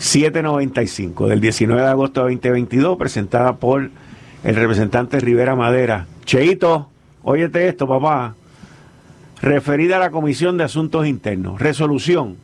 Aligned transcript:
795 0.00 1.28
del 1.28 1.40
19 1.42 1.82
de 1.82 1.88
agosto 1.88 2.24
de 2.24 2.32
2022, 2.32 2.96
presentada 2.96 3.56
por 3.56 3.90
el 4.44 4.56
representante 4.56 5.20
Rivera 5.20 5.54
Madera. 5.54 6.06
Cheito, 6.24 6.88
óyete 7.22 7.68
esto, 7.68 7.86
papá. 7.86 8.34
Referida 9.42 9.98
a 9.98 10.00
la 10.00 10.10
Comisión 10.10 10.56
de 10.56 10.64
Asuntos 10.64 11.06
Internos. 11.06 11.60
Resolución. 11.60 12.38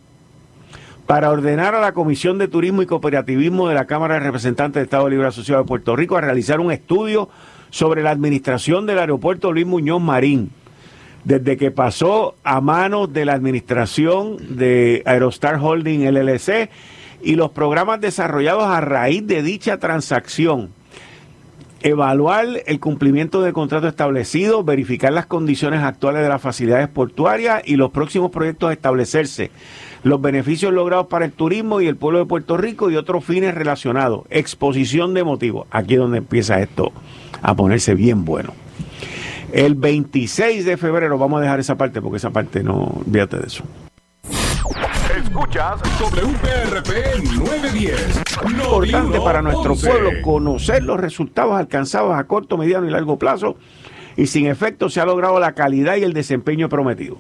Para 1.06 1.30
ordenar 1.30 1.74
a 1.74 1.80
la 1.80 1.92
Comisión 1.92 2.36
de 2.36 2.48
Turismo 2.48 2.82
y 2.82 2.86
Cooperativismo 2.86 3.68
de 3.68 3.74
la 3.74 3.86
Cámara 3.86 4.14
de 4.14 4.20
Representantes 4.20 4.74
del 4.74 4.84
Estado 4.84 5.08
Libre 5.08 5.28
Asociado 5.28 5.62
de 5.62 5.68
Puerto 5.68 5.96
Rico 5.96 6.18
a 6.18 6.20
realizar 6.20 6.60
un 6.60 6.70
estudio 6.70 7.30
sobre 7.70 8.02
la 8.02 8.10
administración 8.10 8.84
del 8.84 8.98
aeropuerto 8.98 9.50
Luis 9.50 9.66
Muñoz 9.66 10.02
Marín. 10.02 10.50
Desde 11.24 11.56
que 11.56 11.70
pasó 11.70 12.34
a 12.44 12.60
manos 12.60 13.12
de 13.14 13.24
la 13.24 13.32
administración 13.32 14.36
de 14.58 15.02
Aerostar 15.06 15.58
Holding 15.58 16.04
LLC 16.04 16.68
y 17.22 17.34
los 17.34 17.50
programas 17.50 18.00
desarrollados 18.00 18.64
a 18.64 18.80
raíz 18.80 19.26
de 19.26 19.42
dicha 19.42 19.78
transacción. 19.78 20.70
Evaluar 21.82 22.46
el 22.66 22.80
cumplimiento 22.80 23.42
del 23.42 23.52
contrato 23.52 23.86
establecido, 23.86 24.64
verificar 24.64 25.12
las 25.12 25.26
condiciones 25.26 25.82
actuales 25.82 26.22
de 26.22 26.28
las 26.28 26.40
facilidades 26.42 26.88
portuarias 26.88 27.62
y 27.64 27.76
los 27.76 27.90
próximos 27.90 28.30
proyectos 28.30 28.70
a 28.70 28.72
establecerse, 28.72 29.50
los 30.02 30.20
beneficios 30.20 30.72
logrados 30.72 31.06
para 31.06 31.26
el 31.26 31.32
turismo 31.32 31.80
y 31.80 31.86
el 31.86 31.96
pueblo 31.96 32.18
de 32.20 32.26
Puerto 32.26 32.56
Rico 32.56 32.90
y 32.90 32.96
otros 32.96 33.24
fines 33.24 33.54
relacionados. 33.54 34.22
Exposición 34.30 35.14
de 35.14 35.24
motivos. 35.24 35.66
Aquí 35.70 35.94
es 35.94 36.00
donde 36.00 36.18
empieza 36.18 36.60
esto 36.60 36.92
a 37.42 37.54
ponerse 37.54 37.94
bien 37.94 38.24
bueno. 38.24 38.52
El 39.52 39.74
26 39.74 40.64
de 40.64 40.76
febrero, 40.76 41.18
vamos 41.18 41.38
a 41.38 41.42
dejar 41.42 41.60
esa 41.60 41.76
parte 41.76 42.02
porque 42.02 42.16
esa 42.16 42.30
parte 42.30 42.62
no, 42.62 43.00
olvídate 43.06 43.38
de 43.38 43.46
eso. 43.46 43.64
Escuchas 45.46 45.80
WPRP 46.00 47.22
910. 47.38 48.22
Importante 48.50 49.20
para 49.20 49.42
nuestro 49.42 49.76
pueblo 49.76 50.10
conocer 50.20 50.82
los 50.82 50.98
resultados 50.98 51.54
alcanzados 51.54 52.16
a 52.16 52.24
corto, 52.24 52.58
mediano 52.58 52.84
y 52.84 52.90
largo 52.90 53.16
plazo 53.16 53.56
y 54.16 54.26
sin 54.26 54.46
efecto 54.46 54.88
se 54.88 55.00
ha 55.00 55.06
logrado 55.06 55.38
la 55.38 55.52
calidad 55.52 55.96
y 55.96 56.02
el 56.02 56.14
desempeño 56.14 56.68
prometido. 56.68 57.18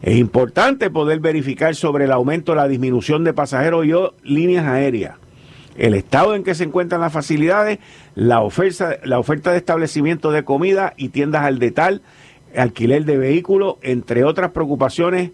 Es 0.00 0.16
importante 0.16 0.88
poder 0.88 1.20
verificar 1.20 1.74
sobre 1.74 2.06
el 2.06 2.12
aumento 2.12 2.52
o 2.52 2.54
la 2.54 2.68
disminución 2.68 3.22
de 3.22 3.34
pasajeros 3.34 3.84
y 3.84 3.92
o 3.92 4.14
líneas 4.22 4.64
aéreas, 4.64 5.16
el 5.76 5.92
estado 5.92 6.34
en 6.34 6.44
que 6.44 6.54
se 6.54 6.64
encuentran 6.64 7.02
las 7.02 7.12
facilidades, 7.12 7.80
la 8.14 8.40
oferta, 8.40 8.96
la 9.04 9.18
oferta 9.18 9.52
de 9.52 9.58
establecimiento 9.58 10.30
de 10.30 10.42
comida 10.42 10.94
y 10.96 11.10
tiendas 11.10 11.44
al 11.44 11.58
detal, 11.58 12.00
alquiler 12.56 13.04
de 13.04 13.18
vehículos, 13.18 13.74
entre 13.82 14.24
otras 14.24 14.52
preocupaciones 14.52 15.32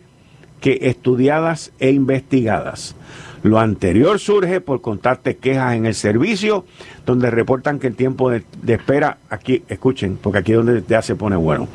que 0.65 0.79
estudiadas 0.81 1.73
e 1.79 1.91
investigadas. 1.91 2.97
Lo 3.43 3.61
anterior 3.61 4.19
surge 4.19 4.63
por 4.63 4.81
constantes 4.81 5.37
quejas 5.37 5.75
en 5.75 5.85
el 5.85 5.95
servicio, 5.95 6.65
donde 7.05 7.31
reportan 7.31 7.79
que 7.79 7.87
el 7.87 7.97
tiempo 7.97 8.31
de, 8.31 8.45
espera, 8.67 9.19
aquí, 9.29 9.63
escuchen, 9.69 10.17
porque 10.17 10.39
aquí 10.39 10.53
es 10.53 10.57
donde 10.57 10.83
ya 10.89 11.03
se 11.03 11.17
pone 11.17 11.37
bueno, 11.37 11.69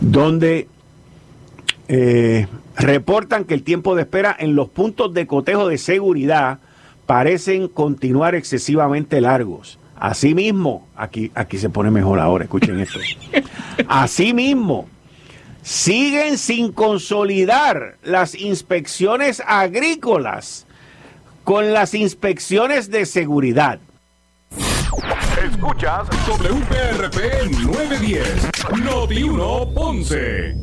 donde 0.00 0.66
eh, 1.86 2.48
reportan 2.76 3.44
que 3.44 3.54
el 3.54 3.62
tiempo 3.62 3.94
de 3.94 4.02
espera 4.02 4.34
en 4.36 4.56
los 4.56 4.68
puntos 4.68 5.14
de 5.14 5.28
cotejo 5.28 5.68
de 5.68 5.78
seguridad 5.78 6.58
parecen 7.06 7.68
continuar 7.68 8.34
excesivamente 8.34 9.20
largos. 9.20 9.78
Asimismo, 9.94 10.88
aquí, 10.96 11.30
aquí 11.36 11.56
se 11.58 11.70
pone 11.70 11.92
mejor 11.92 12.18
ahora, 12.18 12.42
escuchen 12.42 12.80
esto. 12.80 12.98
Asimismo, 13.86 14.88
siguen 15.68 16.38
sin 16.38 16.72
consolidar 16.72 17.98
las 18.02 18.34
inspecciones 18.34 19.42
agrícolas 19.46 20.66
con 21.44 21.74
las 21.74 21.92
inspecciones 21.92 22.90
de 22.90 23.04
seguridad. 23.04 23.78
Escuchas 25.44 26.08
WPRP 26.26 27.50
910, 27.66 28.48
Noti 28.82 29.22
1 29.22 29.74
Ponce. 29.74 30.54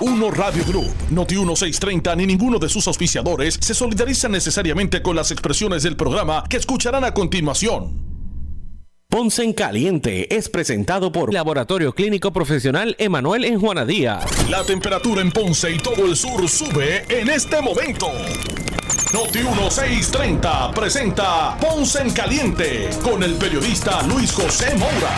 Uno 0.00 0.30
Radio 0.30 0.64
Group, 0.66 0.92
Noti 1.10 1.36
1630 1.36 2.14
ni 2.14 2.26
ninguno 2.26 2.58
de 2.58 2.68
sus 2.68 2.86
auspiciadores 2.86 3.58
se 3.58 3.72
solidarizan 3.72 4.32
necesariamente 4.32 5.00
con 5.00 5.16
las 5.16 5.30
expresiones 5.30 5.82
del 5.82 5.96
programa 5.96 6.44
que 6.46 6.58
escucharán 6.58 7.04
a 7.04 7.14
continuación. 7.14 8.07
Ponce 9.10 9.42
en 9.42 9.54
Caliente 9.54 10.36
es 10.36 10.50
presentado 10.50 11.10
por 11.10 11.32
Laboratorio 11.32 11.94
Clínico 11.94 12.30
Profesional 12.30 12.94
Emanuel 12.98 13.46
en 13.46 13.58
Juana 13.58 13.86
Díaz. 13.86 14.50
La 14.50 14.62
temperatura 14.64 15.22
en 15.22 15.32
Ponce 15.32 15.72
y 15.72 15.78
todo 15.78 16.04
el 16.04 16.14
sur 16.14 16.46
sube 16.46 17.06
en 17.08 17.30
este 17.30 17.62
momento. 17.62 18.08
Noti 19.14 19.38
1630 19.38 20.72
presenta 20.72 21.56
Ponce 21.58 22.02
en 22.02 22.10
Caliente 22.10 22.90
con 23.02 23.22
el 23.22 23.36
periodista 23.36 24.02
Luis 24.02 24.30
José 24.30 24.76
Moura. 24.76 25.16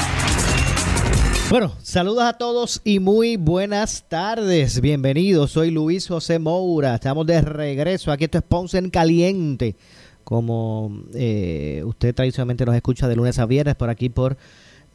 Bueno, 1.51 1.72
saludos 1.83 2.22
a 2.22 2.34
todos 2.34 2.81
y 2.84 3.01
muy 3.01 3.37
buenas 3.37 4.05
tardes. 4.09 4.81
Bienvenidos, 4.81 5.51
soy 5.51 5.72
Luis 5.72 6.07
José 6.07 6.39
Moura. 6.39 6.95
Estamos 6.95 7.27
de 7.27 7.41
regreso. 7.41 8.12
Aquí 8.12 8.27
esto 8.27 8.39
es 8.39 8.45
Ponce 8.45 8.78
en 8.78 8.91
Caliente 8.91 9.75
como 10.25 11.03
eh, 11.14 11.82
usted 11.84 12.14
tradicionalmente 12.14 12.64
nos 12.64 12.75
escucha 12.75 13.08
de 13.08 13.16
lunes 13.16 13.38
a 13.38 13.47
viernes 13.47 13.76
por 13.76 13.91
aquí 13.91 14.08
por 14.08 14.36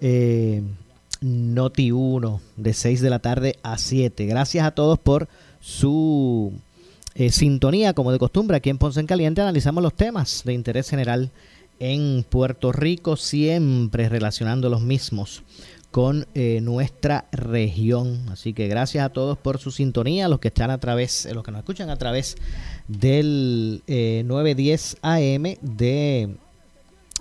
eh, 0.01 0.61
Noti 1.21 1.91
1 1.91 2.41
de 2.57 2.73
6 2.73 3.01
de 3.01 3.09
la 3.09 3.19
tarde 3.19 3.57
a 3.63 3.77
7. 3.77 4.25
Gracias 4.25 4.65
a 4.65 4.71
todos 4.71 4.99
por 4.99 5.27
su 5.59 6.53
eh, 7.15 7.31
sintonía, 7.31 7.93
como 7.93 8.11
de 8.11 8.19
costumbre, 8.19 8.57
aquí 8.57 8.69
en 8.69 8.77
Ponce 8.77 8.99
en 8.99 9.07
Caliente 9.07 9.41
analizamos 9.41 9.81
los 9.81 9.93
temas 9.93 10.43
de 10.45 10.53
interés 10.53 10.89
general 10.89 11.31
en 11.79 12.25
Puerto 12.27 12.71
Rico, 12.71 13.17
siempre 13.17 14.09
relacionando 14.09 14.69
los 14.69 14.81
mismos 14.81 15.43
con 15.95 16.27
eh, 16.35 16.59
nuestra 16.61 17.23
región. 17.31 18.25
Así 18.29 18.51
que 18.51 18.67
gracias 18.67 19.05
a 19.05 19.13
todos 19.13 19.37
por 19.37 19.59
su 19.59 19.71
sintonía, 19.71 20.27
los 20.27 20.41
que 20.41 20.49
están 20.49 20.69
a 20.69 20.77
través, 20.77 21.25
los 21.33 21.41
que 21.41 21.51
nos 21.51 21.59
escuchan 21.59 21.89
a 21.89 21.95
través 21.95 22.35
del 22.89 23.81
910 23.87 24.97
AM 25.01 25.43
de 25.61 26.35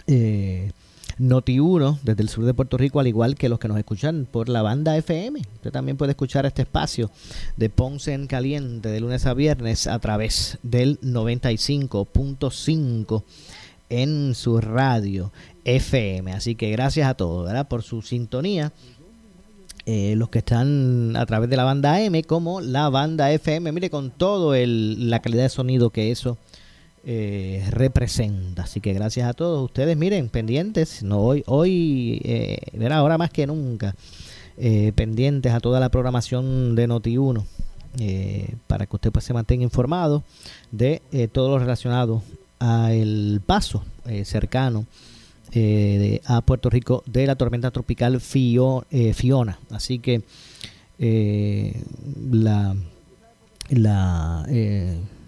eh, 0.09 0.73
Noti1 1.21 2.01
desde 2.03 2.23
el 2.25 2.29
sur 2.29 2.47
de 2.47 2.53
Puerto 2.53 2.77
Rico, 2.77 2.99
al 2.99 3.07
igual 3.07 3.37
que 3.37 3.49
los 3.49 3.61
que 3.61 3.69
nos 3.69 3.79
escuchan 3.79 4.27
por 4.29 4.49
la 4.49 4.63
banda 4.63 4.97
FM. 4.97 5.39
Usted 5.39 5.71
también 5.71 5.97
puede 5.97 6.11
escuchar 6.11 6.45
este 6.45 6.63
espacio 6.63 7.13
de 7.57 7.71
Ponce 7.71 8.13
en 8.13 8.27
Caliente 8.27 8.89
de 8.89 8.99
lunes 8.99 9.25
a 9.27 9.35
viernes 9.35 9.87
a 9.87 10.01
través 10.01 10.59
del 10.65 11.01
95.5 11.01 13.23
en 13.89 14.35
su 14.35 14.61
radio 14.61 15.31
FM. 15.65 16.33
Así 16.33 16.55
que 16.55 16.71
gracias 16.71 17.09
a 17.09 17.15
todos 17.15 17.47
¿verdad? 17.47 17.69
por 17.69 17.83
su 17.83 18.03
sintonía. 18.03 18.73
Eh, 19.87 20.15
los 20.17 20.31
que 20.31 20.39
están 20.39 21.15
a 21.15 21.27
través 21.27 21.51
de 21.51 21.59
la 21.59 21.65
banda 21.65 22.01
M 22.01 22.23
como 22.25 22.61
la 22.61 22.89
banda 22.89 23.31
FM. 23.33 23.73
Mire, 23.73 23.91
con 23.91 24.11
todo 24.11 24.55
el, 24.55 25.11
la 25.11 25.21
calidad 25.21 25.43
de 25.43 25.49
sonido 25.51 25.91
que 25.91 26.11
eso 26.11 26.39
eh, 27.07 27.63
representa. 27.71 28.63
Así 28.63 28.81
que 28.81 28.95
gracias 28.95 29.29
a 29.29 29.35
todos 29.35 29.63
ustedes. 29.63 29.95
Miren, 29.97 30.31
pendientes. 30.31 31.03
No, 31.03 31.21
hoy, 31.21 31.43
hoy 31.47 32.21
eh, 32.25 32.59
ahora 32.91 33.19
más 33.19 33.31
que 33.31 33.47
nunca. 33.47 33.95
Eh, 34.57 34.93
pendientes 34.95 35.53
a 35.53 35.61
toda 35.61 35.81
la 35.81 35.91
programación 35.91 36.75
de 36.75 36.89
Noti1. 36.89 37.45
para 38.67 38.87
que 38.87 38.97
usted 38.97 39.13
pues, 39.13 39.25
se 39.27 39.35
mantenga 39.35 39.65
informado 39.65 40.23
de 40.73 41.03
todo 41.33 41.51
lo 41.51 41.59
relacionado 41.59 42.23
a 42.59 42.93
el 42.95 43.43
paso 43.45 43.85
cercano 44.25 44.87
eh, 45.57 46.21
a 46.27 46.41
Puerto 46.41 46.69
Rico 46.69 47.05
de 47.07 47.27
la 47.29 47.37
tormenta 47.37 47.71
tropical 47.71 48.17
eh, 48.17 49.15
Fiona. 49.15 49.59
Así 49.71 50.01
que 50.01 50.23
eh, 50.99 51.81
la, 52.33 52.75
la 53.69 54.47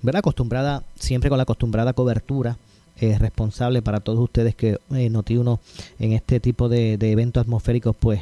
¿verdad? 0.03 0.19
acostumbrada, 0.19 0.83
siempre 0.99 1.31
con 1.31 1.39
la 1.39 1.45
acostumbrada 1.45 1.93
cobertura 1.93 2.59
es 2.97 3.21
responsable 3.21 3.83
para 3.83 4.01
todos 4.01 4.19
ustedes 4.19 4.57
que 4.57 4.79
noti 4.89 5.37
uno 5.37 5.61
en 5.99 6.13
este 6.13 6.41
tipo 6.41 6.69
de, 6.69 6.95
eventos 6.95 7.43
atmosféricos 7.43 7.95
pues 7.95 8.21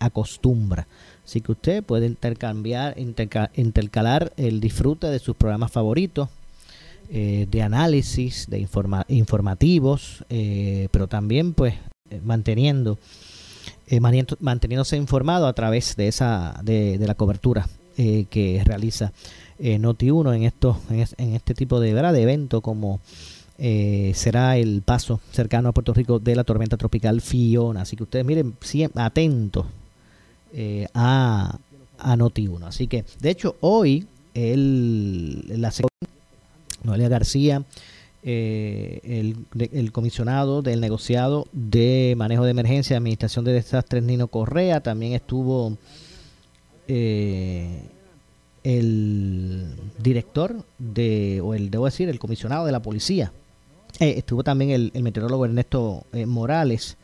acostumbra. 0.00 0.86
Así 1.24 1.42
que 1.42 1.52
usted 1.52 1.82
puede 1.82 2.06
intercambiar, 2.06 2.96
intercalar 2.98 4.32
el 4.38 4.60
disfrute 4.60 5.08
de 5.08 5.18
sus 5.18 5.36
programas 5.36 5.70
favoritos 5.70 6.30
eh, 7.10 7.46
de 7.50 7.62
análisis, 7.62 8.48
de 8.50 8.68
informativos, 9.08 10.26
eh, 10.28 10.88
pero 10.90 11.06
también 11.06 11.54
pues 11.54 11.72
eh, 12.10 12.20
manteniendo, 12.22 12.98
manteniéndose 14.40 14.98
informado 14.98 15.46
a 15.46 15.54
través 15.54 15.96
de 15.96 16.08
esa 16.08 16.60
de, 16.62 16.98
la 16.98 17.14
cobertura 17.14 17.66
que 17.96 18.62
realiza 18.64 19.12
Noti1 19.58 20.36
en 20.36 20.42
estos 20.44 20.76
en, 20.90 21.34
este 21.34 21.54
tipo 21.54 21.80
de 21.80 21.94
¿verdad? 21.94 22.12
de 22.12 22.22
evento 22.22 22.60
como 22.60 23.00
será 23.56 24.56
el 24.58 24.82
paso 24.82 25.20
cercano 25.32 25.70
a 25.70 25.72
Puerto 25.72 25.94
Rico 25.94 26.18
de 26.20 26.36
la 26.36 26.44
tormenta 26.44 26.76
tropical 26.76 27.22
Fiona. 27.22 27.80
Así 27.80 27.96
que 27.96 28.02
ustedes 28.04 28.24
miren 28.26 28.54
atentos 28.94 29.66
a, 30.94 31.58
a 31.98 32.16
Noti1. 32.16 32.66
Así 32.66 32.86
que, 32.86 33.04
de 33.20 33.30
hecho, 33.30 33.56
hoy 33.60 34.06
el, 34.34 35.60
la 35.60 35.72
Noelia 36.88 37.08
García, 37.08 37.62
eh, 38.24 39.34
el, 39.54 39.92
comisionado 39.92 40.60
del 40.62 40.80
negociado 40.80 41.46
de 41.52 42.14
manejo 42.16 42.44
de 42.44 42.50
emergencia, 42.50 42.96
administración 42.96 43.44
de 43.44 43.52
desastres 43.52 44.02
Nino 44.02 44.26
Correa, 44.26 44.82
también 44.82 45.12
estuvo 45.12 45.76
eh, 46.88 47.82
el 48.64 49.66
director 50.02 50.64
de, 50.78 51.40
o 51.42 51.54
el, 51.54 51.70
debo 51.70 51.84
decir, 51.84 52.08
el 52.08 52.18
comisionado 52.18 52.66
de 52.66 52.72
la 52.72 52.82
policía. 52.82 53.32
Eh, 54.00 54.14
estuvo 54.16 54.42
también 54.42 54.70
el, 54.70 55.02
meteorólogo 55.02 55.44
Ernesto 55.44 56.04
Morales. 56.26 56.96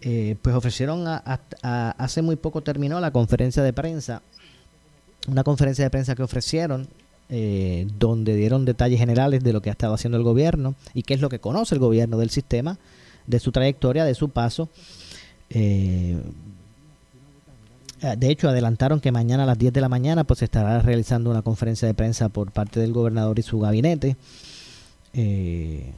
pues 0.00 0.56
ofrecieron, 0.56 1.04
hace 1.62 2.22
muy 2.22 2.36
poco 2.36 2.62
terminó 2.62 2.98
la 2.98 3.12
conferencia 3.12 3.62
de 3.62 3.72
prensa, 3.72 4.22
una 5.28 5.44
conferencia 5.44 5.84
de 5.84 5.90
prensa 5.90 6.16
que 6.16 6.22
ofrecieron 6.24 6.88
eh, 7.28 7.86
donde 7.98 8.36
dieron 8.36 8.64
detalles 8.64 8.98
generales 8.98 9.42
de 9.42 9.52
lo 9.52 9.62
que 9.62 9.70
ha 9.70 9.72
estado 9.72 9.94
haciendo 9.94 10.18
el 10.18 10.24
gobierno 10.24 10.74
y 10.92 11.02
qué 11.02 11.14
es 11.14 11.20
lo 11.20 11.30
que 11.30 11.38
conoce 11.38 11.74
el 11.74 11.78
gobierno 11.78 12.18
del 12.18 12.30
sistema, 12.30 12.78
de 13.26 13.40
su 13.40 13.52
trayectoria, 13.52 14.04
de 14.04 14.14
su 14.14 14.28
paso. 14.28 14.68
Eh, 15.48 16.20
de 18.18 18.30
hecho, 18.30 18.48
adelantaron 18.48 19.00
que 19.00 19.12
mañana 19.12 19.44
a 19.44 19.46
las 19.46 19.58
10 19.58 19.72
de 19.72 19.80
la 19.80 19.88
mañana 19.88 20.24
pues 20.24 20.40
se 20.40 20.44
estará 20.44 20.80
realizando 20.80 21.30
una 21.30 21.40
conferencia 21.42 21.88
de 21.88 21.94
prensa 21.94 22.28
por 22.28 22.50
parte 22.50 22.80
del 22.80 22.92
gobernador 22.92 23.38
y 23.38 23.42
su 23.42 23.60
gabinete. 23.60 24.16
Eh, 25.14 25.92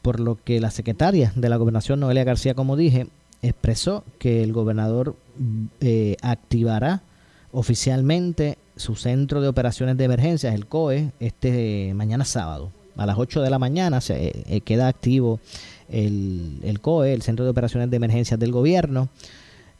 por 0.00 0.18
lo 0.18 0.38
que 0.42 0.60
la 0.60 0.70
secretaria 0.70 1.32
de 1.36 1.48
la 1.48 1.56
gobernación, 1.56 2.00
Noelia 2.00 2.24
García, 2.24 2.54
como 2.54 2.76
dije, 2.76 3.06
expresó 3.42 4.04
que 4.18 4.42
el 4.42 4.52
gobernador 4.52 5.14
activará 6.22 7.02
oficialmente 7.52 8.56
su 8.82 8.96
centro 8.96 9.40
de 9.40 9.48
operaciones 9.48 9.96
de 9.96 10.04
emergencias, 10.04 10.54
el 10.54 10.66
COE, 10.66 11.12
este 11.20 11.94
mañana 11.94 12.24
sábado. 12.24 12.70
A 12.96 13.06
las 13.06 13.16
8 13.16 13.40
de 13.40 13.48
la 13.48 13.58
mañana 13.58 14.02
se 14.02 14.44
eh, 14.46 14.60
queda 14.60 14.88
activo 14.88 15.40
el, 15.88 16.58
el, 16.62 16.80
COE, 16.80 17.14
el 17.14 17.22
Centro 17.22 17.44
de 17.44 17.52
Operaciones 17.52 17.88
de 17.90 17.96
Emergencias 17.96 18.38
del 18.38 18.52
Gobierno. 18.52 19.08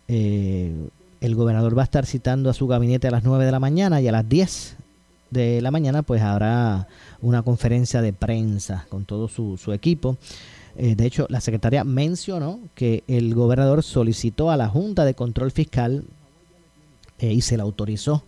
Eh, 0.08 0.72
el 1.20 1.34
gobernador 1.34 1.76
va 1.76 1.82
a 1.82 1.84
estar 1.84 2.06
citando 2.06 2.48
a 2.48 2.54
su 2.54 2.66
gabinete 2.66 3.08
a 3.08 3.10
las 3.10 3.24
9 3.24 3.44
de 3.44 3.52
la 3.52 3.60
mañana 3.60 4.00
y 4.00 4.08
a 4.08 4.12
las 4.12 4.28
10 4.28 4.76
de 5.30 5.60
la 5.60 5.70
mañana 5.70 6.02
pues 6.02 6.22
habrá 6.22 6.88
una 7.20 7.42
conferencia 7.42 8.02
de 8.02 8.12
prensa 8.12 8.86
con 8.88 9.04
todo 9.04 9.28
su, 9.28 9.58
su 9.58 9.72
equipo. 9.72 10.16
Eh, 10.76 10.94
de 10.94 11.06
hecho, 11.06 11.26
la 11.28 11.40
secretaria 11.40 11.84
mencionó 11.84 12.60
que 12.74 13.02
el 13.08 13.34
gobernador 13.34 13.82
solicitó 13.82 14.50
a 14.50 14.56
la 14.56 14.68
Junta 14.68 15.04
de 15.04 15.14
Control 15.14 15.50
Fiscal 15.50 16.04
y 17.20 17.42
se 17.42 17.56
la 17.56 17.62
autorizó 17.62 18.24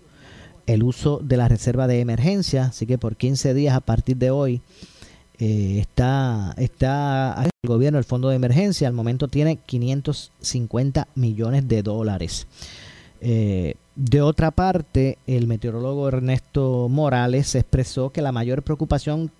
el 0.67 0.83
uso 0.83 1.21
de 1.23 1.37
la 1.37 1.49
reserva 1.49 1.87
de 1.87 2.01
emergencia, 2.01 2.67
así 2.67 2.87
que 2.87 2.99
por 2.99 3.17
15 3.17 3.55
días 3.55 3.75
a 3.75 3.81
partir 3.81 4.17
de 4.17 4.31
hoy 4.31 4.61
eh, 5.39 5.79
está, 5.81 6.55
está 6.57 7.45
el 7.45 7.69
gobierno, 7.69 7.99
el 7.99 8.05
fondo 8.05 8.29
de 8.29 8.37
emergencia, 8.37 8.87
al 8.87 8.95
momento 8.95 9.29
tiene 9.29 9.57
550 9.57 11.09
millones 11.17 11.67
de 11.69 11.83
dólares. 11.83 12.47
Eh, 13.21 13.75
de 13.97 14.23
otra 14.23 14.51
parte, 14.51 15.19
el 15.27 15.47
meteorólogo 15.47 16.09
Ernesto 16.09 16.89
Morales 16.89 17.55
expresó 17.55 18.11
que 18.11 18.23
la 18.23 18.33
mayor 18.33 18.63
preocupación 18.63 19.31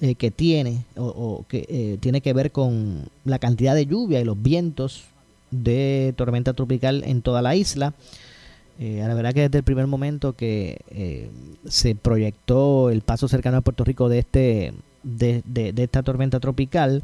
eh, 0.00 0.14
que 0.14 0.30
tiene 0.30 0.84
o, 0.96 1.44
que 1.48 1.98
tiene 2.00 2.20
que 2.20 2.32
ver 2.32 2.52
con 2.52 3.08
la 3.24 3.38
cantidad 3.38 3.74
de 3.74 3.86
lluvia 3.86 4.20
y 4.20 4.24
los 4.24 4.40
vientos 4.40 5.04
de 5.50 6.14
tormenta 6.16 6.54
tropical 6.54 7.02
en 7.04 7.22
toda 7.22 7.42
la 7.42 7.56
isla. 7.56 7.92
Eh, 8.78 9.04
la 9.06 9.14
verdad 9.14 9.34
que 9.34 9.42
desde 9.42 9.58
el 9.58 9.64
primer 9.64 9.86
momento 9.86 10.34
que 10.34 10.80
eh, 10.90 11.30
se 11.66 11.94
proyectó 11.94 12.90
el 12.90 13.02
paso 13.02 13.28
cercano 13.28 13.58
a 13.58 13.60
Puerto 13.60 13.84
Rico 13.84 14.08
de 14.08 14.20
este 14.20 14.72
de, 15.02 15.42
esta 15.76 16.02
tormenta 16.02 16.40
tropical, 16.40 17.02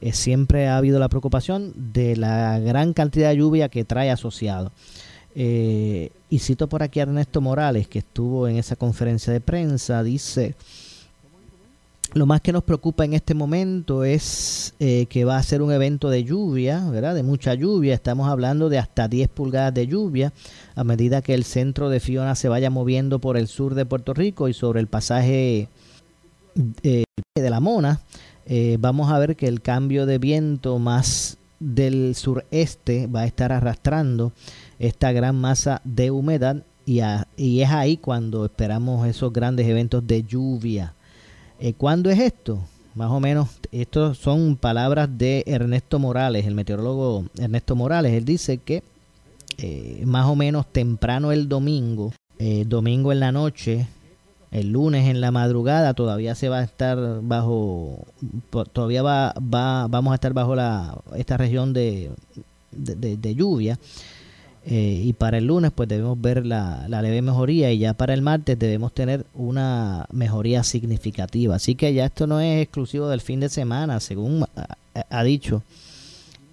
eh, 0.00 0.12
siempre 0.12 0.68
ha 0.68 0.76
habido 0.76 0.98
la 0.98 1.08
preocupación 1.08 1.72
de 1.92 2.16
la 2.16 2.58
gran 2.58 2.92
cantidad 2.92 3.30
de 3.30 3.36
lluvia 3.36 3.68
que 3.68 3.84
trae 3.84 4.10
asociado. 4.10 4.72
y 5.34 6.38
cito 6.38 6.68
por 6.68 6.82
aquí 6.82 7.00
a 7.00 7.04
Ernesto 7.04 7.40
Morales, 7.40 7.88
que 7.88 8.00
estuvo 8.00 8.48
en 8.48 8.56
esa 8.56 8.76
conferencia 8.76 9.32
de 9.32 9.40
prensa, 9.40 10.02
dice 10.02 10.54
lo 12.14 12.26
más 12.26 12.40
que 12.40 12.52
nos 12.52 12.64
preocupa 12.64 13.04
en 13.04 13.14
este 13.14 13.34
momento 13.34 14.04
es 14.04 14.74
eh, 14.80 15.06
que 15.06 15.24
va 15.24 15.36
a 15.36 15.42
ser 15.42 15.62
un 15.62 15.72
evento 15.72 16.10
de 16.10 16.24
lluvia, 16.24 16.88
¿verdad? 16.90 17.14
De 17.14 17.22
mucha 17.22 17.54
lluvia. 17.54 17.94
Estamos 17.94 18.28
hablando 18.28 18.68
de 18.68 18.78
hasta 18.78 19.06
10 19.06 19.28
pulgadas 19.28 19.74
de 19.74 19.86
lluvia 19.86 20.32
a 20.74 20.82
medida 20.84 21.22
que 21.22 21.34
el 21.34 21.44
centro 21.44 21.88
de 21.88 22.00
Fiona 22.00 22.34
se 22.34 22.48
vaya 22.48 22.70
moviendo 22.70 23.20
por 23.20 23.36
el 23.36 23.46
sur 23.46 23.74
de 23.74 23.86
Puerto 23.86 24.12
Rico 24.12 24.48
y 24.48 24.54
sobre 24.54 24.80
el 24.80 24.88
pasaje 24.88 25.68
eh, 26.82 27.04
de 27.34 27.50
la 27.50 27.60
Mona. 27.60 28.00
Eh, 28.46 28.76
vamos 28.80 29.12
a 29.12 29.18
ver 29.18 29.36
que 29.36 29.46
el 29.46 29.60
cambio 29.60 30.06
de 30.06 30.18
viento 30.18 30.78
más 30.78 31.38
del 31.60 32.14
sureste 32.16 33.06
va 33.06 33.20
a 33.20 33.26
estar 33.26 33.52
arrastrando 33.52 34.32
esta 34.78 35.12
gran 35.12 35.36
masa 35.36 35.80
de 35.84 36.10
humedad 36.10 36.64
y, 36.86 37.00
y 37.36 37.60
es 37.60 37.70
ahí 37.70 37.98
cuando 37.98 38.46
esperamos 38.46 39.06
esos 39.06 39.32
grandes 39.32 39.68
eventos 39.68 40.04
de 40.06 40.24
lluvia. 40.24 40.94
Eh, 41.62 41.74
¿Cuándo 41.74 42.08
es 42.08 42.18
esto? 42.18 42.58
Más 42.94 43.10
o 43.10 43.20
menos, 43.20 43.50
estas 43.70 44.16
son 44.16 44.56
palabras 44.56 45.10
de 45.18 45.44
Ernesto 45.46 45.98
Morales, 45.98 46.46
el 46.46 46.54
meteorólogo 46.54 47.26
Ernesto 47.38 47.76
Morales. 47.76 48.14
Él 48.14 48.24
dice 48.24 48.56
que 48.56 48.82
eh, 49.58 50.02
más 50.06 50.26
o 50.26 50.36
menos 50.36 50.66
temprano 50.72 51.32
el 51.32 51.50
domingo, 51.50 52.14
eh, 52.38 52.64
domingo 52.66 53.12
en 53.12 53.20
la 53.20 53.30
noche, 53.30 53.86
el 54.52 54.72
lunes 54.72 55.06
en 55.08 55.20
la 55.20 55.32
madrugada, 55.32 55.92
todavía 55.92 56.34
se 56.34 56.48
va 56.48 56.60
a 56.60 56.64
estar 56.64 57.20
bajo, 57.22 58.06
todavía 58.72 59.02
va, 59.02 59.34
va 59.34 59.86
vamos 59.86 60.12
a 60.12 60.14
estar 60.14 60.32
bajo 60.32 60.56
la, 60.56 60.98
esta 61.14 61.36
región 61.36 61.74
de 61.74 62.10
lluvia. 63.36 63.78
Eh, 64.66 65.00
y 65.04 65.14
para 65.14 65.38
el 65.38 65.46
lunes 65.46 65.72
pues 65.74 65.88
debemos 65.88 66.20
ver 66.20 66.44
la, 66.44 66.86
leve 66.88 67.22
mejoría 67.22 67.72
y 67.72 67.78
ya 67.78 67.94
para 67.94 68.12
el 68.12 68.20
martes 68.20 68.58
debemos 68.58 68.92
tener 68.92 69.24
una 69.34 70.06
mejoría 70.12 70.62
significativa. 70.62 71.56
Así 71.56 71.74
que 71.74 71.94
ya 71.94 72.06
esto 72.06 72.26
no 72.26 72.40
es 72.40 72.62
exclusivo 72.62 73.08
del 73.08 73.22
fin 73.22 73.40
de 73.40 73.48
semana, 73.48 74.00
según 74.00 74.44
ha, 75.08 75.22
dicho 75.24 75.62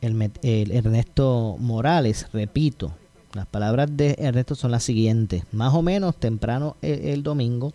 el, 0.02 0.32
Ernesto 0.42 1.58
Morales, 1.60 2.28
repito, 2.32 2.94
las 3.34 3.46
palabras 3.46 3.90
de 3.96 4.16
Ernesto 4.18 4.56
son 4.56 4.72
las 4.72 4.84
siguientes, 4.84 5.44
más 5.52 5.74
o 5.74 5.82
menos 5.82 6.16
temprano 6.16 6.78
el, 6.82 7.24
domingo, 7.24 7.74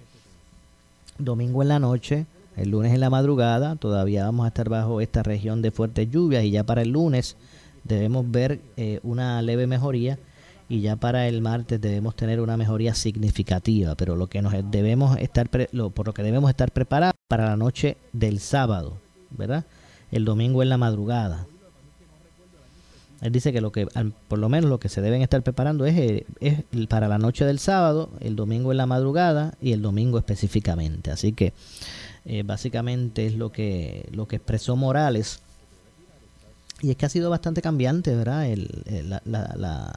domingo 1.19 1.61
en 1.61 1.69
la 1.69 1.79
noche, 1.79 2.25
el 2.57 2.71
lunes 2.71 2.95
en 2.95 3.01
la 3.01 3.11
madrugada, 3.11 3.77
todavía 3.77 4.25
vamos 4.25 4.47
a 4.47 4.49
estar 4.49 4.71
bajo 4.71 5.03
esta 5.03 5.23
región 5.23 5.61
de 5.61 5.71
fuertes 5.71 6.11
lluvias 6.11 6.45
y 6.45 6.53
ya 6.53 6.65
para 6.65 6.83
el 6.83 6.89
lunes 6.89 7.37
debemos 7.85 8.31
ver 8.31 8.61
eh, 8.77 9.01
una 9.03 9.41
leve 9.43 9.67
mejoría 9.67 10.19
y 10.69 10.81
ya 10.81 10.97
para 10.97 11.29
el 11.29 11.43
martes 11.43 11.81
debemos 11.81 12.17
tener 12.17 12.41
una 12.41 12.57
mejoría 12.57 12.95
significativa, 12.95 13.95
pero 13.95 14.17
lo 14.17 14.29
que 14.29 14.41
nos 14.41 14.55
debemos 14.71 15.19
estar 15.19 15.49
lo, 15.73 15.91
por 15.91 16.07
lo 16.07 16.15
que 16.15 16.23
debemos 16.23 16.49
estar 16.51 16.71
preparados 16.71 17.15
para 17.29 17.47
la 17.47 17.57
noche 17.57 17.99
del 18.13 18.39
sábado, 18.41 18.97
¿verdad? 19.31 19.67
El 20.11 20.25
domingo 20.25 20.63
en 20.63 20.69
la 20.69 20.79
madrugada. 20.79 21.47
Él 23.21 23.31
dice 23.31 23.53
que 23.53 23.61
lo 23.61 23.71
que 23.71 23.87
por 24.29 24.39
lo 24.39 24.49
menos 24.49 24.69
lo 24.69 24.81
que 24.81 24.89
se 24.89 25.01
deben 25.01 25.23
estar 25.23 25.43
preparando 25.43 25.87
es, 25.87 25.97
eh, 25.97 26.27
es 26.41 26.65
para 26.89 27.07
la 27.07 27.19
noche 27.19 27.45
del 27.45 27.61
sábado, 27.61 28.11
el 28.21 28.35
domingo 28.35 28.73
en 28.73 28.79
la 28.79 28.87
madrugada 28.87 29.55
y 29.61 29.73
el 29.73 29.83
domingo 29.83 30.19
específicamente. 30.19 31.11
Así 31.11 31.33
que 31.33 31.53
eh, 32.25 32.43
básicamente 32.45 33.27
es 33.27 33.35
lo 33.35 33.53
que 33.53 34.09
lo 34.13 34.27
que 34.27 34.37
expresó 34.37 34.75
Morales 34.75 35.41
y 36.83 36.91
es 36.91 36.97
que 36.97 37.07
ha 37.07 37.09
sido 37.09 37.31
bastante 37.31 37.63
cambiante, 37.63 38.15
¿verdad? 38.15 38.47
El, 38.47 38.69
la, 39.25 39.93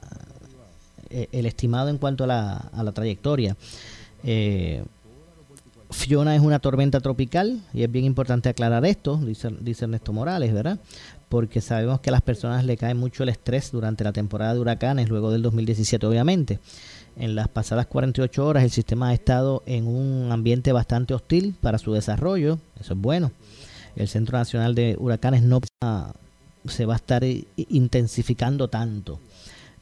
el 1.10 1.46
estimado 1.46 1.88
en 1.88 1.98
cuanto 1.98 2.24
a 2.24 2.26
la, 2.26 2.56
a 2.72 2.82
la 2.82 2.92
trayectoria. 2.92 3.56
Eh, 4.24 4.82
Fiona 5.90 6.34
es 6.34 6.42
una 6.42 6.58
tormenta 6.58 7.00
tropical 7.00 7.60
y 7.72 7.82
es 7.82 7.90
bien 7.90 8.04
importante 8.04 8.48
aclarar 8.48 8.84
esto, 8.84 9.16
dice, 9.18 9.50
dice 9.60 9.84
Ernesto 9.84 10.12
Morales, 10.12 10.52
¿verdad? 10.52 10.78
Porque 11.28 11.60
sabemos 11.60 12.00
que 12.00 12.10
a 12.10 12.12
las 12.12 12.22
personas 12.22 12.64
le 12.64 12.76
cae 12.76 12.94
mucho 12.94 13.22
el 13.22 13.28
estrés 13.28 13.70
durante 13.70 14.02
la 14.02 14.12
temporada 14.12 14.54
de 14.54 14.60
huracanes, 14.60 15.08
luego 15.08 15.30
del 15.30 15.42
2017 15.42 16.04
obviamente. 16.06 16.58
En 17.16 17.34
las 17.34 17.48
pasadas 17.48 17.86
48 17.86 18.44
horas 18.44 18.64
el 18.64 18.70
sistema 18.70 19.08
ha 19.08 19.14
estado 19.14 19.62
en 19.64 19.86
un 19.86 20.30
ambiente 20.32 20.72
bastante 20.72 21.14
hostil 21.14 21.54
para 21.60 21.78
su 21.78 21.92
desarrollo, 21.92 22.58
eso 22.80 22.94
es 22.94 23.00
bueno. 23.00 23.30
El 23.94 24.08
Centro 24.08 24.36
Nacional 24.36 24.74
de 24.74 24.96
Huracanes 24.98 25.42
no 25.42 25.60
se 26.68 26.86
va 26.86 26.94
a 26.94 26.96
estar 26.96 27.24
intensificando 27.56 28.68
tanto. 28.68 29.20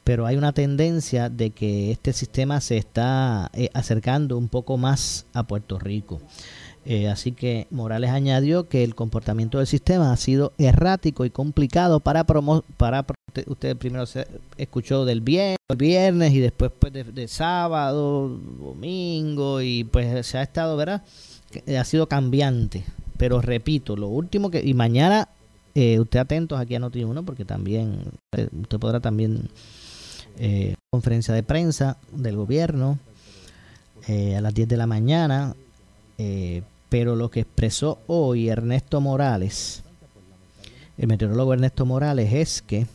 Pero 0.03 0.27
hay 0.27 0.35
una 0.35 0.53
tendencia 0.53 1.29
de 1.29 1.49
que 1.49 1.91
este 1.91 2.13
sistema 2.13 2.61
se 2.61 2.77
está 2.77 3.49
eh, 3.53 3.69
acercando 3.73 4.37
un 4.37 4.49
poco 4.49 4.77
más 4.77 5.25
a 5.33 5.43
Puerto 5.43 5.79
Rico. 5.79 6.21
Eh, 6.85 7.09
así 7.09 7.31
que 7.31 7.65
Morales 7.71 8.11
añadió 8.11 8.69
que 8.69 8.83
el 8.83 8.93
comportamiento 8.93 9.57
del 9.57 9.65
sistema 9.65 10.13
ha 10.13 10.17
sido 10.17 10.53
errático 10.59 11.25
y 11.25 11.31
complicado 11.31 11.99
para 11.99 12.25
promo 12.25 12.63
para 12.77 13.03
usted 13.47 13.75
primero 13.75 14.05
se 14.05 14.27
escuchó 14.55 15.03
del 15.03 15.21
viernes, 15.21 15.57
viernes 15.75 16.33
y 16.33 16.39
después 16.39 16.71
pues, 16.77 16.93
de, 16.93 17.27
sábado, 17.27 18.29
domingo 18.29 19.61
y 19.61 19.83
pues 19.83 20.27
se 20.27 20.37
ha 20.37 20.43
estado, 20.43 20.77
¿verdad? 20.77 21.01
ha 21.77 21.83
sido 21.83 22.07
cambiante. 22.07 22.83
Pero 23.17 23.41
repito, 23.41 23.95
lo 23.95 24.07
último 24.07 24.51
que... 24.51 24.61
Y 24.61 24.73
mañana, 24.73 25.29
eh, 25.75 25.99
usted 25.99 26.19
atentos 26.19 26.57
aquí 26.57 26.73
a 26.73 26.79
Noti1 26.79 27.25
porque 27.25 27.43
también, 27.43 28.05
eh, 28.31 28.47
usted 28.61 28.79
podrá 28.79 28.99
también... 28.99 29.49
Eh, 30.37 30.75
conferencia 30.89 31.33
de 31.33 31.43
prensa 31.43 31.97
del 32.11 32.35
gobierno 32.37 32.97
a 34.07 34.41
las 34.41 34.53
10 34.53 34.67
de 34.67 34.77
la 34.77 34.87
mañana. 34.87 35.55
pero 36.89 37.15
lo 37.15 37.29
que 37.29 37.41
expresó 37.41 37.99
hoy 38.07 38.47
Ernesto 38.47 39.01
Morales, 39.01 39.83
el 40.97 41.07
meteorólogo 41.07 41.53
Ernesto 41.53 41.85
Morales, 41.85 42.33
es 42.33 42.61
que 42.61 42.87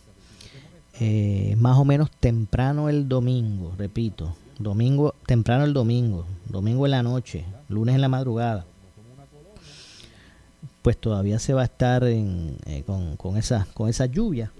más 1.56 1.78
o 1.78 1.84
menos 1.84 2.10
temprano 2.10 2.88
el 2.88 3.06
domingo, 3.08 3.74
repito, 3.76 4.34
domingo, 4.58 5.14
temprano 5.26 5.64
el 5.64 5.74
domingo, 5.74 6.26
domingo 6.46 6.86
en 6.86 6.90
la 6.90 7.02
noche, 7.02 7.44
lunes 7.68 7.94
en 7.94 8.00
la 8.00 8.08
madrugada, 8.08 8.64
pues 10.82 10.96
todavía 10.96 11.38
se 11.38 11.54
va 11.54 11.62
a 11.62 11.64
estar 11.64 12.04
en, 12.04 12.56
eh, 12.66 12.82
con, 12.86 13.16
con, 13.16 13.36
esa, 13.36 13.66
con 13.74 13.88
esa 13.88 14.06
lluvia. 14.06 14.52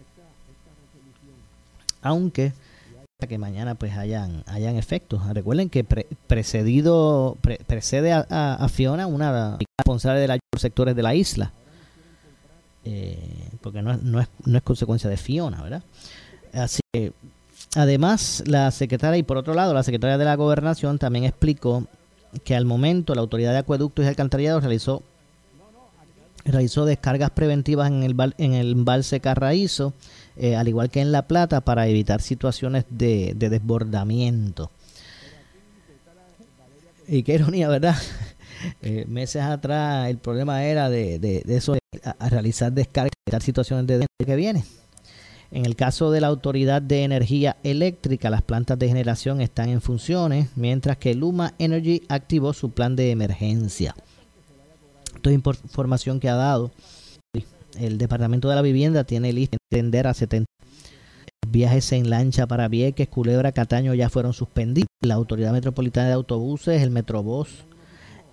Aunque 2.02 2.52
que 3.28 3.36
mañana 3.36 3.74
pues 3.74 3.96
hayan, 3.96 4.44
hayan 4.46 4.76
efectos. 4.76 5.22
Recuerden 5.34 5.68
que 5.68 5.84
precedido, 5.84 7.36
precede 7.66 8.12
a, 8.12 8.68
Fiona 8.72 9.06
una 9.06 9.58
responsable 9.78 10.20
de 10.20 10.28
los 10.28 10.38
sectores 10.56 10.96
de 10.96 11.02
la 11.02 11.14
isla. 11.14 11.52
Eh, 12.84 13.50
porque 13.60 13.82
no, 13.82 13.94
no, 13.98 14.20
es, 14.20 14.28
no 14.46 14.56
es 14.56 14.64
consecuencia 14.64 15.10
de 15.10 15.18
Fiona, 15.18 15.62
¿verdad? 15.62 15.82
Así 16.54 16.80
que 16.94 17.12
Además, 17.76 18.42
la 18.46 18.70
secretaria, 18.72 19.18
y 19.18 19.22
por 19.22 19.36
otro 19.36 19.54
lado, 19.54 19.72
la 19.72 19.84
secretaria 19.84 20.18
de 20.18 20.24
la 20.24 20.34
Gobernación 20.34 20.98
también 20.98 21.24
explicó 21.24 21.84
que 22.42 22.56
al 22.56 22.64
momento 22.64 23.14
la 23.14 23.20
Autoridad 23.20 23.52
de 23.52 23.58
Acueductos 23.58 24.04
y 24.04 24.08
Alcantarillados 24.08 24.62
realizó, 24.62 25.02
realizó 26.44 26.84
descargas 26.84 27.30
preventivas 27.30 27.88
en 27.88 28.02
el, 28.02 28.16
en 28.38 28.54
el 28.54 28.72
embalse 28.72 29.20
Carraízo, 29.20 29.94
eh, 30.36 30.56
al 30.56 30.68
igual 30.68 30.90
que 30.90 31.00
en 31.00 31.12
La 31.12 31.26
Plata, 31.26 31.60
para 31.60 31.86
evitar 31.86 32.20
situaciones 32.20 32.84
de, 32.90 33.34
desbordamiento. 33.36 34.70
Y 37.06 37.22
qué 37.22 37.34
ironía, 37.34 37.68
¿verdad? 37.68 37.96
Eh, 38.82 39.06
meses 39.08 39.40
atrás 39.40 40.10
el 40.10 40.18
problema 40.18 40.62
era 40.64 40.90
de, 40.90 41.18
de, 41.18 41.42
eso, 41.56 41.78
realizar 42.20 42.70
descargas, 42.70 43.12
evitar 43.26 43.40
situaciones 43.40 43.86
de 43.86 44.04
que 44.26 44.36
viene. 44.36 44.64
En 45.50 45.66
el 45.66 45.74
caso 45.74 46.12
de 46.12 46.20
la 46.20 46.28
Autoridad 46.28 46.80
de 46.80 47.02
Energía 47.02 47.56
Eléctrica, 47.64 48.30
las 48.30 48.42
plantas 48.42 48.78
de 48.78 48.86
generación 48.86 49.40
están 49.40 49.68
en 49.68 49.80
funciones, 49.80 50.48
mientras 50.54 50.98
que 50.98 51.14
Luma 51.14 51.54
Energy 51.58 52.02
activó 52.08 52.52
su 52.52 52.70
plan 52.70 52.94
de 52.94 53.10
emergencia. 53.10 53.96
Esto 55.14 55.30
es 55.30 55.36
información 55.36 56.20
que 56.20 56.28
ha 56.28 56.34
dado. 56.34 56.70
El 57.78 57.98
Departamento 57.98 58.48
de 58.48 58.56
la 58.56 58.62
Vivienda 58.62 59.04
tiene 59.04 59.32
lista 59.32 59.56
de 59.56 59.76
extender 59.76 60.06
a 60.06 60.14
70 60.14 60.46
viajes 61.48 61.92
en 61.92 62.10
lancha 62.10 62.46
para 62.46 62.68
Vieques, 62.68 63.08
Culebra, 63.08 63.52
Cataño 63.52 63.94
ya 63.94 64.08
fueron 64.08 64.32
suspendidos. 64.32 64.88
La 65.02 65.14
Autoridad 65.14 65.52
Metropolitana 65.52 66.08
de 66.08 66.14
Autobuses, 66.14 66.82
el 66.82 66.90
Metrobús, 66.90 67.64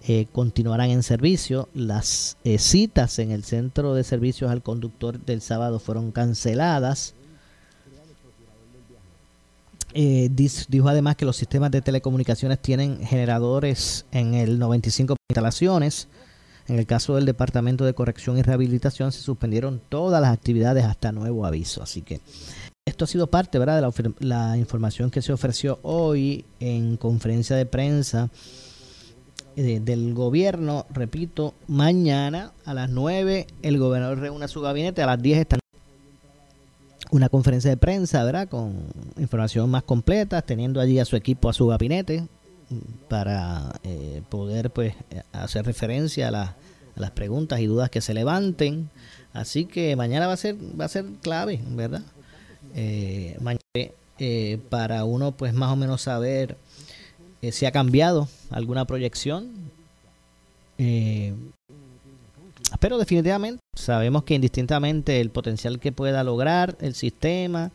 eh, 0.07 0.27
continuarán 0.31 0.89
en 0.89 1.03
servicio. 1.03 1.69
Las 1.73 2.37
eh, 2.43 2.59
citas 2.59 3.19
en 3.19 3.31
el 3.31 3.43
centro 3.43 3.93
de 3.93 4.03
servicios 4.03 4.51
al 4.51 4.61
conductor 4.61 5.19
del 5.19 5.41
sábado 5.41 5.79
fueron 5.79 6.11
canceladas. 6.11 7.13
Eh, 9.93 10.29
dijo 10.31 10.89
además 10.89 11.15
que 11.15 11.25
los 11.25 11.37
sistemas 11.37 11.71
de 11.71 11.81
telecomunicaciones 11.81 12.59
tienen 12.59 12.99
generadores 13.03 14.05
en 14.11 14.35
el 14.35 14.59
95 14.59 15.13
de 15.13 15.17
instalaciones. 15.29 16.07
En 16.67 16.79
el 16.79 16.85
caso 16.85 17.15
del 17.15 17.25
Departamento 17.25 17.85
de 17.85 17.93
Corrección 17.93 18.37
y 18.37 18.41
Rehabilitación 18.41 19.11
se 19.11 19.21
suspendieron 19.21 19.81
todas 19.89 20.21
las 20.21 20.33
actividades 20.33 20.83
hasta 20.83 21.11
nuevo 21.11 21.45
aviso. 21.45 21.81
Así 21.81 22.01
que 22.01 22.19
esto 22.85 23.05
ha 23.05 23.07
sido 23.07 23.27
parte 23.27 23.57
¿verdad? 23.57 23.75
de 23.75 24.13
la, 24.19 24.47
la 24.47 24.57
información 24.57 25.09
que 25.09 25.21
se 25.21 25.33
ofreció 25.33 25.79
hoy 25.83 26.45
en 26.59 26.97
conferencia 26.97 27.55
de 27.55 27.65
prensa 27.65 28.29
eh, 29.59 29.79
del 29.79 30.13
gobierno, 30.13 30.85
repito, 30.91 31.55
mañana 31.67 32.51
a 32.63 32.75
las 32.75 32.91
9 32.91 33.47
el 33.63 33.79
gobernador 33.79 34.19
reúne 34.19 34.45
a 34.45 34.47
su 34.47 34.61
gabinete, 34.61 35.01
a 35.01 35.07
las 35.07 35.19
10 35.19 35.39
está 35.39 35.57
una 37.09 37.27
conferencia 37.29 37.71
de 37.71 37.77
prensa, 37.77 38.23
¿verdad? 38.23 38.47
Con 38.49 38.85
información 39.17 39.67
más 39.71 39.81
completa, 39.81 40.43
teniendo 40.43 40.79
allí 40.79 40.99
a 40.99 41.05
su 41.05 41.15
equipo, 41.15 41.49
a 41.49 41.53
su 41.53 41.65
gabinete, 41.65 42.27
para 43.07 43.79
eh, 43.83 44.21
poder 44.29 44.71
pues 44.71 44.93
hacer 45.31 45.65
referencia 45.65 46.29
a, 46.29 46.55
las 46.95 47.11
preguntas 47.11 47.59
y 47.59 47.67
dudas 47.67 47.89
que 47.89 48.01
se 48.01 48.13
levanten. 48.13 48.89
Así 49.33 49.65
que 49.65 49.95
mañana 49.95 50.27
va 50.27 50.33
a 50.33 50.37
ser, 50.37 50.55
va 50.79 50.85
a 50.85 50.89
ser 50.89 51.05
clave, 51.21 51.61
¿verdad? 51.69 52.01
Eh, 52.75 53.37
mañana, 53.39 53.61
para 54.69 55.03
uno 55.05 55.31
pues 55.31 55.53
más 55.53 55.71
o 55.71 55.75
menos 55.75 56.01
saber 56.01 56.57
eh, 57.41 57.51
si 57.51 57.65
ha 57.65 57.71
cambiado 57.71 58.27
alguna 58.49 58.85
proyección. 58.85 59.49
Eh, 60.77 61.33
pero 62.79 62.97
definitivamente 62.97 63.59
sabemos 63.75 64.23
que 64.23 64.35
indistintamente 64.35 65.21
el 65.21 65.29
potencial 65.29 65.79
que 65.79 65.91
pueda 65.91 66.23
lograr 66.23 66.77
el 66.81 66.95
sistema, 66.95 67.71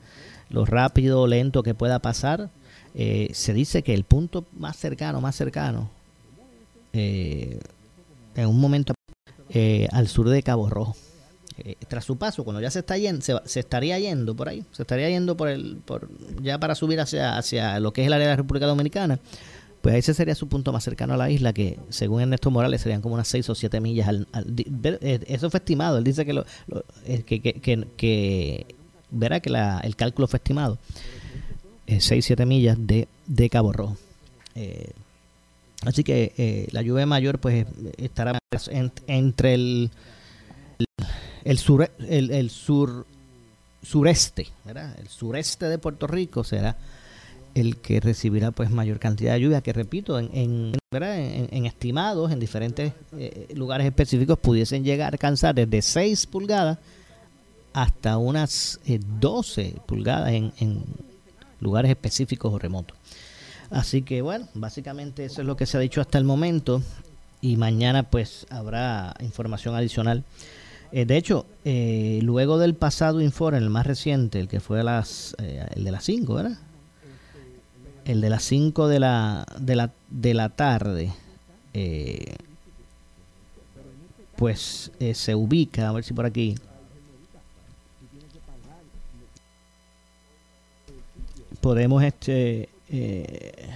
lo 0.50 0.64
rápido 0.66 1.22
o 1.22 1.26
lento 1.26 1.62
que 1.62 1.74
pueda 1.74 2.00
pasar, 2.00 2.50
eh, 2.94 3.30
se 3.32 3.54
dice 3.54 3.82
que 3.82 3.94
el 3.94 4.04
punto 4.04 4.44
más 4.58 4.76
cercano, 4.76 5.20
más 5.20 5.36
cercano, 5.36 5.90
en 6.92 7.58
un 8.36 8.60
momento 8.60 8.92
al 9.90 10.08
sur 10.08 10.28
de 10.28 10.42
Cabo 10.42 10.68
Rojo. 10.68 10.94
tras 11.88 12.04
su 12.04 12.16
paso, 12.16 12.44
cuando 12.44 12.60
ya 12.60 12.70
se 12.70 12.80
está 12.80 12.98
yendo, 12.98 13.22
se, 13.22 13.60
estaría 13.60 13.98
yendo 13.98 14.34
por 14.34 14.48
ahí, 14.48 14.64
se 14.72 14.82
estaría 14.82 15.08
yendo 15.08 15.36
por 15.36 15.48
el, 15.48 15.78
por, 15.84 16.10
ya 16.42 16.58
para 16.58 16.74
subir 16.74 17.00
hacia, 17.00 17.38
hacia 17.38 17.80
lo 17.80 17.92
que 17.92 18.02
es 18.02 18.06
el 18.08 18.12
área 18.12 18.26
de 18.26 18.32
la 18.32 18.36
República 18.36 18.66
Dominicana, 18.66 19.18
pues 19.82 19.96
ese 19.96 20.14
sería 20.14 20.36
su 20.36 20.46
punto 20.48 20.72
más 20.72 20.84
cercano 20.84 21.14
a 21.14 21.16
la 21.16 21.28
isla, 21.28 21.52
que 21.52 21.78
según 21.88 22.22
Ernesto 22.22 22.52
Morales 22.52 22.80
serían 22.80 23.02
como 23.02 23.16
unas 23.16 23.26
6 23.26 23.50
o 23.50 23.54
7 23.56 23.80
millas. 23.80 24.08
Al, 24.08 24.28
eh, 24.54 25.20
eso 25.26 25.50
fue 25.50 25.58
estimado, 25.58 25.98
él 25.98 26.04
dice 26.04 26.24
que, 26.24 26.32
lo, 26.32 26.46
eh, 27.04 27.24
que, 27.26 27.42
que, 27.42 27.86
que, 27.96 28.66
verá 29.10 29.40
que 29.40 29.50
la, 29.50 29.80
el 29.80 29.96
cálculo 29.96 30.28
fue 30.28 30.36
estimado. 30.36 30.78
6 32.00 32.24
o 32.24 32.26
7 32.26 32.46
millas 32.46 32.76
de, 32.80 33.08
de 33.26 33.50
Cabo 33.50 33.72
Rojo. 33.72 33.96
Eh, 34.54 34.90
así 35.84 36.04
que 36.04 36.68
la 36.72 36.82
lluvia 36.82 37.06
mayor 37.06 37.38
pues 37.38 37.66
estará 37.96 38.38
entre 39.06 39.54
el, 39.54 39.90
el, 41.44 41.58
sur, 41.58 41.90
el, 42.08 42.30
el 42.30 42.50
sur 42.50 43.06
sureste, 43.82 44.48
¿verdad? 44.64 44.96
el 44.98 45.08
sureste 45.08 45.66
de 45.66 45.78
Puerto 45.78 46.06
Rico 46.06 46.44
será 46.44 46.76
el 47.54 47.76
que 47.76 48.00
recibirá 48.00 48.50
pues 48.50 48.70
mayor 48.70 48.98
cantidad 48.98 49.34
de 49.34 49.40
lluvia, 49.40 49.60
que 49.60 49.72
repito, 49.72 50.18
en, 50.18 50.30
en, 50.32 51.66
estimados 51.66 52.32
en 52.32 52.40
diferentes 52.40 52.92
eh, 53.18 53.48
lugares 53.54 53.86
específicos 53.86 54.38
pudiesen 54.38 54.84
llegar 54.84 55.12
a 55.12 55.14
alcanzar 55.16 55.54
desde 55.54 55.82
6 55.82 56.26
pulgadas 56.26 56.78
hasta 57.72 58.18
unas 58.18 58.80
12 58.86 59.62
eh, 59.62 59.76
pulgadas 59.86 60.32
en, 60.32 60.52
en 60.58 60.84
lugares 61.62 61.90
específicos 61.90 62.52
o 62.52 62.58
remotos. 62.58 62.98
Así 63.70 64.02
que 64.02 64.20
bueno, 64.20 64.48
básicamente 64.52 65.24
eso 65.24 65.40
es 65.40 65.46
lo 65.46 65.56
que 65.56 65.64
se 65.64 65.78
ha 65.78 65.80
dicho 65.80 66.00
hasta 66.02 66.18
el 66.18 66.24
momento 66.24 66.82
y 67.40 67.56
mañana 67.56 68.02
pues 68.02 68.46
habrá 68.50 69.14
información 69.20 69.74
adicional. 69.74 70.24
Eh, 70.92 71.06
de 71.06 71.16
hecho, 71.16 71.46
luego 71.64 72.58
del 72.58 72.74
pasado 72.74 73.22
informe, 73.22 73.58
el 73.58 73.70
más 73.70 73.86
reciente, 73.86 74.40
el 74.40 74.48
que 74.48 74.60
fue 74.60 74.84
las, 74.84 75.34
el 75.38 75.84
de 75.84 75.90
las 75.90 76.04
5, 76.04 76.34
¿verdad? 76.34 76.58
el 78.04 78.20
de 78.20 78.30
las 78.30 78.42
5 78.44 78.88
de 78.88 79.00
la, 79.00 79.46
de 79.58 79.76
la, 79.76 79.90
de 80.10 80.34
la 80.34 80.48
tarde, 80.48 81.12
eh, 81.74 82.34
pues 84.36 84.90
eh, 84.98 85.14
se 85.14 85.34
ubica, 85.34 85.88
a 85.88 85.92
ver 85.92 86.04
si 86.04 86.12
por 86.14 86.26
aquí. 86.26 86.56
Podemos 91.62 92.02
este 92.02 92.68
eh, 92.90 93.68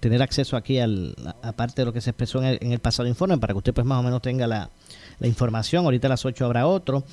tener 0.00 0.22
acceso 0.22 0.56
aquí 0.56 0.78
al 0.78 1.14
aparte 1.42 1.82
de 1.82 1.86
lo 1.86 1.92
que 1.92 2.00
se 2.00 2.10
expresó 2.10 2.38
en 2.38 2.46
el, 2.46 2.58
en 2.62 2.72
el, 2.72 2.78
pasado 2.78 3.06
informe 3.06 3.36
para 3.38 3.52
que 3.52 3.58
usted 3.58 3.74
pues 3.74 3.86
más 3.86 4.00
o 4.00 4.02
menos 4.02 4.22
tenga 4.22 4.46
la, 4.46 4.70
información. 5.20 5.84
Ahorita 5.84 6.08
a 6.08 6.10
las 6.10 6.24
8 6.24 6.44
habrá 6.44 6.66
otro. 6.66 7.04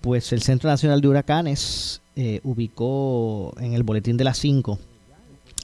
Pues 0.00 0.32
el 0.32 0.42
Centro 0.42 0.68
Nacional 0.68 1.00
de 1.00 1.08
Huracanes 1.08 2.02
eh, 2.16 2.40
ubicó 2.42 3.54
en 3.60 3.74
el 3.74 3.84
boletín 3.84 4.16
de 4.16 4.24
las 4.24 4.38
5 4.38 4.78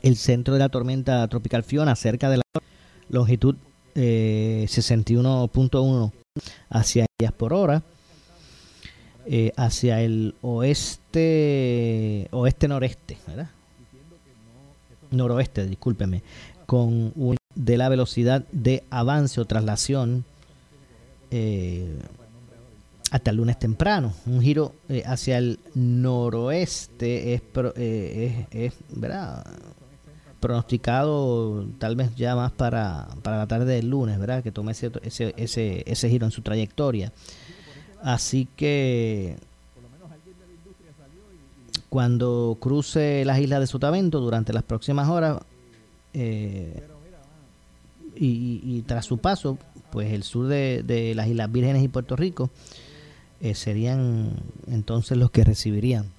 el 0.02 0.16
centro 0.16 0.54
de 0.54 0.60
la 0.60 0.68
tormenta 0.68 1.26
tropical 1.26 1.64
Fiona 1.64 1.96
cerca 1.96 2.30
de 2.30 2.36
la 2.36 2.42
longitud 3.08 3.56
eh, 3.96 4.66
61.1 4.68 6.12
hacia 6.70 7.06
ellas 7.18 7.32
por 7.32 7.52
hora 7.52 7.82
eh, 9.26 9.52
hacia 9.56 10.00
el 10.02 10.36
oeste 10.42 11.05
oeste 12.30 12.68
noreste 12.68 13.18
¿verdad? 13.26 13.50
noroeste 15.10 15.66
discúlpeme 15.66 16.22
con 16.66 17.12
un 17.14 17.36
de 17.54 17.76
la 17.78 17.88
velocidad 17.88 18.44
de 18.52 18.84
avance 18.90 19.40
o 19.40 19.44
traslación 19.44 20.24
eh, 21.30 21.98
hasta 23.10 23.30
el 23.30 23.36
lunes 23.38 23.58
temprano. 23.58 24.12
Un 24.26 24.42
giro 24.42 24.74
eh, 24.88 25.02
hacia 25.06 25.38
el 25.38 25.58
noroeste 25.74 27.34
es, 27.34 27.42
eh, 27.76 28.46
es, 28.50 28.74
¿verdad? 28.90 29.44
pronosticado 30.40 31.66
tal 31.78 31.96
vez 31.96 32.14
ya 32.14 32.36
más 32.36 32.52
para, 32.52 33.08
para 33.22 33.38
la 33.38 33.46
tarde 33.46 33.74
del 33.74 33.88
lunes, 33.88 34.18
¿verdad? 34.18 34.42
Que 34.42 34.52
tome 34.52 34.72
ese, 34.72 34.90
ese, 35.02 35.34
ese, 35.36 35.82
ese 35.86 36.10
giro 36.10 36.26
en 36.26 36.30
su 36.30 36.42
trayectoria. 36.42 37.12
Así 38.02 38.46
que 38.54 39.36
cuando 41.96 42.58
cruce 42.60 43.24
las 43.24 43.38
islas 43.38 43.58
de 43.58 43.66
Sotavento 43.66 44.20
durante 44.20 44.52
las 44.52 44.62
próximas 44.62 45.08
horas 45.08 45.38
eh, 46.12 46.82
y, 48.14 48.82
tras 48.82 49.06
su 49.06 49.16
paso, 49.16 49.56
pues 49.90 50.12
el 50.12 50.22
sur 50.22 50.46
de, 50.46 51.14
las 51.16 51.26
Islas 51.26 51.50
Vírgenes 51.50 51.82
y 51.82 51.88
Puerto 51.88 52.14
Rico 52.14 52.50
eh, 53.40 53.54
serían 53.54 54.34
entonces 54.66 55.16
los 55.16 55.30
que 55.30 55.42
recibirían 55.42 56.10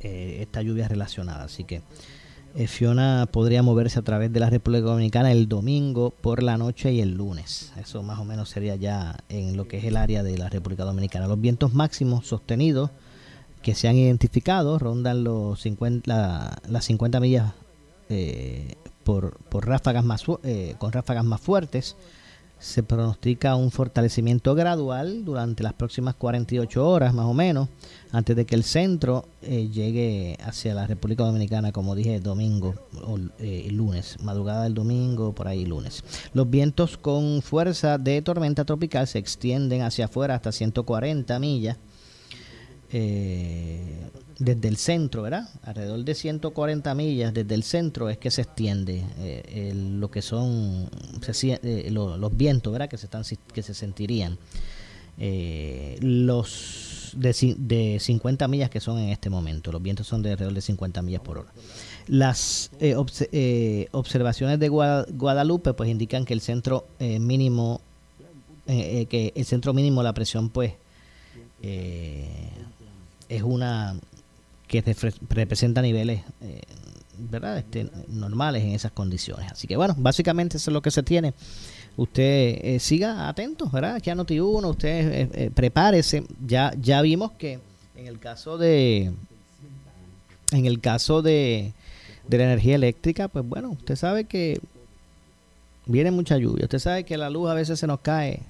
eh, 0.00 0.38
esta 0.40 0.62
lluvia 0.62 0.88
relacionada. 0.88 1.44
Así 1.44 1.64
que 1.64 1.82
Fiona 2.66 3.28
podría 3.30 3.62
moverse 3.62 3.98
a 3.98 4.02
través 4.02 4.32
de 4.32 4.40
la 4.40 4.48
República 4.48 4.86
Dominicana 4.86 5.32
el 5.32 5.50
domingo 5.50 6.14
por 6.18 6.42
la 6.42 6.56
noche 6.56 6.94
y 6.94 7.02
el 7.02 7.12
lunes. 7.12 7.74
Eso 7.78 8.02
más 8.02 8.20
o 8.20 8.24
menos 8.24 8.48
sería 8.48 8.74
ya 8.74 9.18
en 9.28 9.54
lo 9.58 9.68
que 9.68 9.76
es 9.76 9.84
el 9.84 9.98
área 9.98 10.22
de 10.22 10.38
la 10.38 10.48
República 10.48 10.84
Dominicana. 10.84 11.26
Los 11.26 11.38
vientos 11.38 11.74
máximos 11.74 12.26
sostenidos 12.26 12.90
que 13.62 13.74
se 13.74 13.88
han 13.88 13.96
identificado 13.96 14.78
rondan 14.78 15.24
los 15.24 15.60
50, 15.60 16.60
las 16.68 16.84
50 16.84 17.20
millas 17.20 17.52
eh, 18.08 18.74
por, 19.04 19.38
por, 19.38 19.66
ráfagas 19.66 20.04
más, 20.04 20.24
eh, 20.42 20.74
con 20.78 20.92
ráfagas 20.92 21.24
más 21.24 21.40
fuertes. 21.40 21.96
Se 22.58 22.82
pronostica 22.82 23.54
un 23.54 23.70
fortalecimiento 23.70 24.56
gradual 24.56 25.24
durante 25.24 25.62
las 25.62 25.74
próximas 25.74 26.16
48 26.16 26.88
horas 26.88 27.14
más 27.14 27.26
o 27.26 27.32
menos, 27.32 27.68
antes 28.10 28.34
de 28.34 28.46
que 28.46 28.56
el 28.56 28.64
centro 28.64 29.26
eh, 29.42 29.68
llegue 29.68 30.36
hacia 30.42 30.74
la 30.74 30.88
República 30.88 31.22
Dominicana, 31.22 31.70
como 31.70 31.94
dije, 31.94 32.18
domingo 32.18 32.74
o 33.06 33.16
lunes, 33.70 34.16
madrugada 34.24 34.64
del 34.64 34.74
domingo, 34.74 35.36
por 35.36 35.46
ahí 35.46 35.66
lunes. 35.66 36.02
Los 36.34 36.50
vientos 36.50 36.98
con 36.98 37.42
fuerza 37.42 37.96
de 37.96 38.22
tormenta 38.22 38.64
tropical 38.64 39.06
se 39.06 39.20
extienden 39.20 39.82
hacia 39.82 40.06
afuera 40.06 40.34
hasta 40.34 40.50
140 40.50 41.38
millas 41.38 41.76
eh, 42.90 44.08
desde 44.38 44.68
el 44.68 44.76
centro, 44.76 45.22
¿verdad? 45.22 45.48
Alrededor 45.62 46.04
de 46.04 46.14
140 46.14 46.94
millas 46.94 47.34
desde 47.34 47.54
el 47.54 47.64
centro 47.64 48.08
es 48.08 48.18
que 48.18 48.30
se 48.30 48.42
extiende 48.42 49.04
eh, 49.18 49.72
lo 49.74 50.10
que 50.10 50.22
son 50.22 50.88
eh, 51.26 51.90
los 51.90 52.36
vientos, 52.36 52.72
¿verdad? 52.72 52.88
Que 52.88 52.96
se, 52.96 53.06
están, 53.06 53.24
que 53.52 53.62
se 53.62 53.74
sentirían. 53.74 54.38
los 56.00 57.12
de, 57.16 57.56
de, 57.58 57.98
50 58.00 58.48
millas 58.48 58.70
que 58.70 58.80
son 58.80 58.98
en 58.98 59.08
este 59.08 59.28
momento, 59.28 59.72
los 59.72 59.82
vientos 59.82 60.06
son 60.06 60.22
de 60.22 60.30
alrededor 60.30 60.54
de 60.54 60.60
50 60.60 61.02
millas 61.02 61.20
por 61.20 61.38
hora. 61.38 61.52
Las 62.06 62.70
observaciones 63.90 64.60
de 64.60 64.68
Guadalupe 64.68 65.74
pues 65.74 65.90
indican 65.90 66.24
que 66.24 66.32
el 66.32 66.40
centro 66.40 66.86
mínimo, 67.00 67.80
que 68.66 69.32
el 69.34 69.44
centro 69.44 69.74
mínimo, 69.74 70.02
la 70.04 70.14
presión 70.14 70.48
pues 70.48 70.74
es 73.28 73.42
una 73.42 73.96
que 74.66 74.82
representa 75.30 75.80
niveles 75.80 76.20
eh, 76.42 76.60
¿verdad? 77.18 77.58
Este, 77.58 77.90
normales 78.08 78.62
en 78.62 78.70
esas 78.70 78.92
condiciones. 78.92 79.52
Así 79.52 79.66
que 79.66 79.76
bueno, 79.76 79.94
básicamente 79.98 80.56
eso 80.56 80.70
es 80.70 80.72
lo 80.72 80.82
que 80.82 80.90
se 80.90 81.02
tiene. 81.02 81.34
Usted 81.96 82.58
eh, 82.62 82.78
siga 82.78 83.28
atento, 83.28 83.68
¿verdad? 83.70 83.96
Aquí 83.96 84.10
a 84.10 84.14
Noti1, 84.14 84.70
usted 84.70 85.28
eh, 85.34 85.50
prepárese. 85.50 86.24
Ya, 86.46 86.72
ya 86.80 87.02
vimos 87.02 87.32
que 87.32 87.58
en 87.96 88.06
el 88.06 88.20
caso 88.20 88.56
de 88.56 89.12
en 90.52 90.64
el 90.64 90.80
caso 90.80 91.20
de, 91.20 91.72
de 92.28 92.38
la 92.38 92.44
energía 92.44 92.76
eléctrica, 92.76 93.28
pues 93.28 93.46
bueno, 93.46 93.70
usted 93.70 93.96
sabe 93.96 94.24
que 94.24 94.60
viene 95.86 96.10
mucha 96.10 96.38
lluvia. 96.38 96.64
Usted 96.64 96.78
sabe 96.78 97.04
que 97.04 97.18
la 97.18 97.30
luz 97.30 97.50
a 97.50 97.54
veces 97.54 97.80
se 97.80 97.86
nos 97.86 98.00
cae 98.00 98.40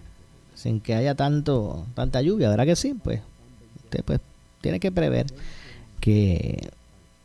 sin 0.55 0.81
que 0.81 0.95
haya 0.95 1.15
tanto 1.15 1.87
tanta 1.95 2.21
lluvia, 2.21 2.51
¿verdad 2.51 2.67
que 2.67 2.77
sí? 2.77 2.95
Pues 3.03 3.21
usted 3.85 4.05
pues 4.05 4.21
tiene 4.61 4.81
que 4.81 4.93
prever 4.93 5.27
que 6.01 6.71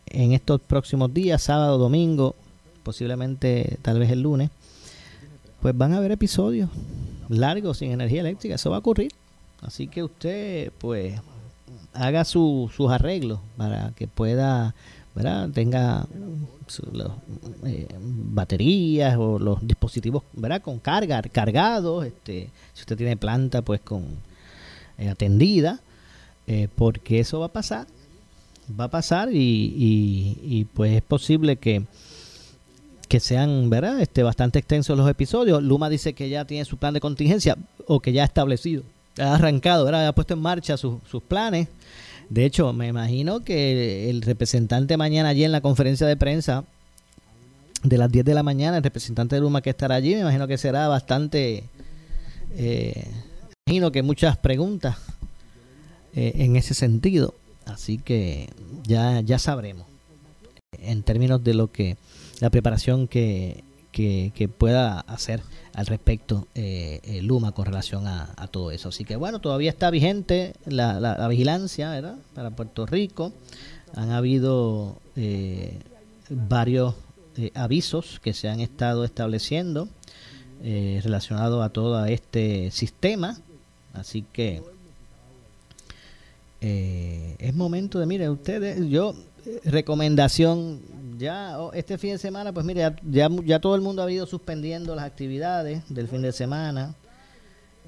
en 0.07 0.33
estos 0.33 0.61
próximos 0.61 1.13
días, 1.13 1.41
sábado, 1.41 1.77
domingo, 1.77 2.35
posiblemente 2.83 3.77
tal 3.81 3.99
vez 3.99 4.11
el 4.11 4.21
lunes, 4.21 4.49
pues 5.61 5.75
van 5.77 5.93
a 5.93 5.97
haber 5.97 6.11
episodios 6.11 6.69
largos 7.29 7.77
sin 7.79 7.91
energía 7.91 8.21
eléctrica. 8.21 8.55
Eso 8.55 8.69
va 8.69 8.77
a 8.77 8.79
ocurrir. 8.79 9.11
Así 9.61 9.87
que 9.87 10.03
usted, 10.03 10.71
pues, 10.77 11.19
haga 11.93 12.25
sus 12.25 12.71
arreglos 12.89 13.39
para 13.55 13.91
que 13.95 14.07
pueda, 14.07 14.75
¿verdad? 15.15 15.49
Tenga 15.51 16.05
eh, 17.65 17.87
baterías 17.99 19.15
o 19.17 19.39
los 19.39 19.65
dispositivos, 19.65 20.23
¿verdad? 20.33 20.61
Con 20.61 20.79
carga, 20.79 21.21
cargados. 21.21 22.05
Este, 22.05 22.49
si 22.73 22.81
usted 22.81 22.97
tiene 22.97 23.15
planta, 23.15 23.61
pues 23.61 23.79
con 23.79 24.03
eh, 24.97 25.09
atendida 25.09 25.79
eh, 26.47 26.67
porque 26.75 27.19
eso 27.19 27.39
va 27.39 27.47
a 27.47 27.53
pasar, 27.53 27.87
va 28.79 28.85
a 28.85 28.89
pasar 28.89 29.29
y, 29.31 30.67
pues 30.73 30.93
es 30.93 31.01
posible 31.01 31.57
que, 31.57 31.83
que 33.07 33.19
sean, 33.19 33.69
¿verdad? 33.69 34.01
Este, 34.01 34.23
bastante 34.23 34.59
extensos 34.59 34.97
los 34.97 35.09
episodios. 35.09 35.63
Luma 35.63 35.89
dice 35.89 36.13
que 36.13 36.29
ya 36.29 36.45
tiene 36.45 36.65
su 36.65 36.77
plan 36.77 36.93
de 36.93 36.99
contingencia 36.99 37.57
o 37.87 37.99
que 37.99 38.11
ya 38.11 38.23
ha 38.23 38.25
establecido, 38.25 38.83
ha 39.19 39.35
arrancado, 39.35 39.85
¿verdad? 39.85 40.07
Ha 40.07 40.15
puesto 40.15 40.33
en 40.33 40.41
marcha 40.41 40.77
sus 40.77 41.23
planes. 41.27 41.67
De 42.29 42.45
hecho, 42.45 42.73
me 42.73 42.87
imagino 42.87 43.41
que 43.41 44.09
el 44.09 44.21
representante 44.21 44.97
mañana 44.97 45.29
allí 45.29 45.43
en 45.43 45.51
la 45.51 45.61
conferencia 45.61 46.07
de 46.07 46.17
prensa 46.17 46.63
de 47.83 47.97
las 47.97 48.11
10 48.11 48.25
de 48.25 48.33
la 48.33 48.43
mañana, 48.43 48.77
el 48.77 48.83
representante 48.83 49.35
de 49.35 49.41
Luma 49.41 49.61
que 49.61 49.69
estará 49.69 49.95
allí, 49.95 50.15
me 50.15 50.21
imagino 50.21 50.47
que 50.47 50.57
será 50.57 50.87
bastante, 50.87 51.65
eh, 52.51 53.07
imagino 53.67 53.91
que 53.91 54.01
muchas 54.01 54.37
preguntas 54.37 54.97
eh, 56.15 56.33
en 56.35 56.55
ese 56.55 56.75
sentido. 56.75 57.33
Así 57.65 57.97
que 57.97 58.49
ya, 58.83 59.21
ya 59.21 59.39
sabremos 59.39 59.87
en 60.77 61.01
términos 61.01 61.43
de 61.43 61.55
lo 61.55 61.71
que 61.71 61.97
la 62.39 62.51
preparación 62.51 63.07
que, 63.07 63.63
que, 63.91 64.49
pueda 64.57 64.99
hacer 65.01 65.41
al 65.73 65.87
respecto 65.87 66.47
eh, 66.53 67.19
Luma 67.23 67.53
con 67.53 67.65
relación 67.65 68.05
a, 68.05 68.47
todo 68.51 68.69
eso. 68.69 68.89
Así 68.89 69.05
que 69.05 69.15
bueno, 69.15 69.39
todavía 69.39 69.71
está 69.71 69.89
vigente 69.89 70.53
la, 70.65 70.99
la, 70.99 71.27
vigilancia 71.27 71.89
¿verdad? 71.89 72.17
para 72.35 72.51
Puerto 72.51 72.85
Rico. 72.85 73.33
Han 73.95 74.11
habido 74.11 74.97
eh, 75.15 75.79
varios 76.29 76.93
avisos 77.55 78.19
que 78.19 78.33
se 78.33 78.49
han 78.49 78.59
estado 78.59 79.03
estableciendo 79.03 79.87
relacionados 80.61 81.65
a 81.65 81.69
todo 81.69 82.05
este 82.05 82.69
sistema. 82.71 83.37
Así 83.93 84.25
que 84.33 84.61
eh, 86.65 87.35
es 87.39 87.53
momento 87.53 87.99
de, 87.99 88.05
mire, 88.05 88.29
ustedes, 88.29 88.79
yo, 88.87 89.13
eh, 89.45 89.59
recomendación, 89.65 90.79
ya 91.17 91.59
oh, 91.59 91.73
este 91.73 91.97
fin 91.97 92.11
de 92.11 92.17
semana, 92.17 92.53
pues 92.53 92.65
mire, 92.65 92.95
ya, 93.03 93.29
ya, 93.43 93.59
todo 93.59 93.75
el 93.75 93.81
mundo 93.81 94.01
ha 94.01 94.09
ido 94.09 94.25
suspendiendo 94.25 94.95
las 94.95 95.03
actividades 95.03 95.83
del 95.89 96.07
fin 96.07 96.21
de 96.21 96.31
semana. 96.31 96.95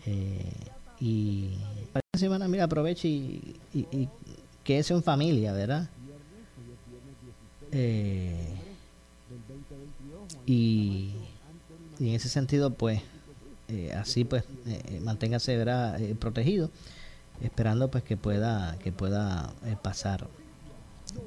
Eh, 0.05 0.51
y 0.99 1.51
para 1.93 2.01
esta 2.11 2.19
semana, 2.19 2.49
mira, 2.49 2.65
aproveche 2.65 3.07
y, 3.07 3.55
y, 3.73 4.09
que 4.65 4.79
es 4.79 4.91
en 4.91 5.01
familia, 5.01 5.53
¿verdad? 5.53 5.87
y, 10.45 11.11
en 12.01 12.07
ese 12.07 12.27
sentido, 12.27 12.71
pues, 12.71 13.01
así 13.95 14.25
pues, 14.25 14.43
manténgase, 15.01 15.55
¿verdad? 15.55 15.97
protegido 16.19 16.69
esperando 17.41 17.89
pues 17.89 18.03
que 18.03 18.17
pueda 18.17 18.77
que 18.83 18.91
pueda 18.91 19.53
eh, 19.65 19.75
pasar 19.81 20.27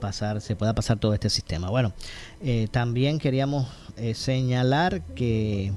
pasar 0.01 0.41
se 0.41 0.57
pueda 0.57 0.75
pasar 0.75 0.99
todo 0.99 1.15
este 1.15 1.31
sistema. 1.31 1.71
Bueno 1.71 1.93
eh, 2.41 2.69
también 2.71 3.19
queríamos 3.19 3.69
eh, 3.97 4.15
señalar 4.15 5.03
que 5.15 5.73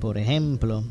por 0.00 0.18
ejemplo 0.18 0.84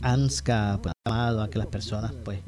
ANSCA 0.00 0.74
ha 0.74 0.92
llamado 1.04 1.42
a 1.42 1.50
que 1.50 1.58
las 1.58 1.66
personas 1.66 2.12
pues 2.24 2.40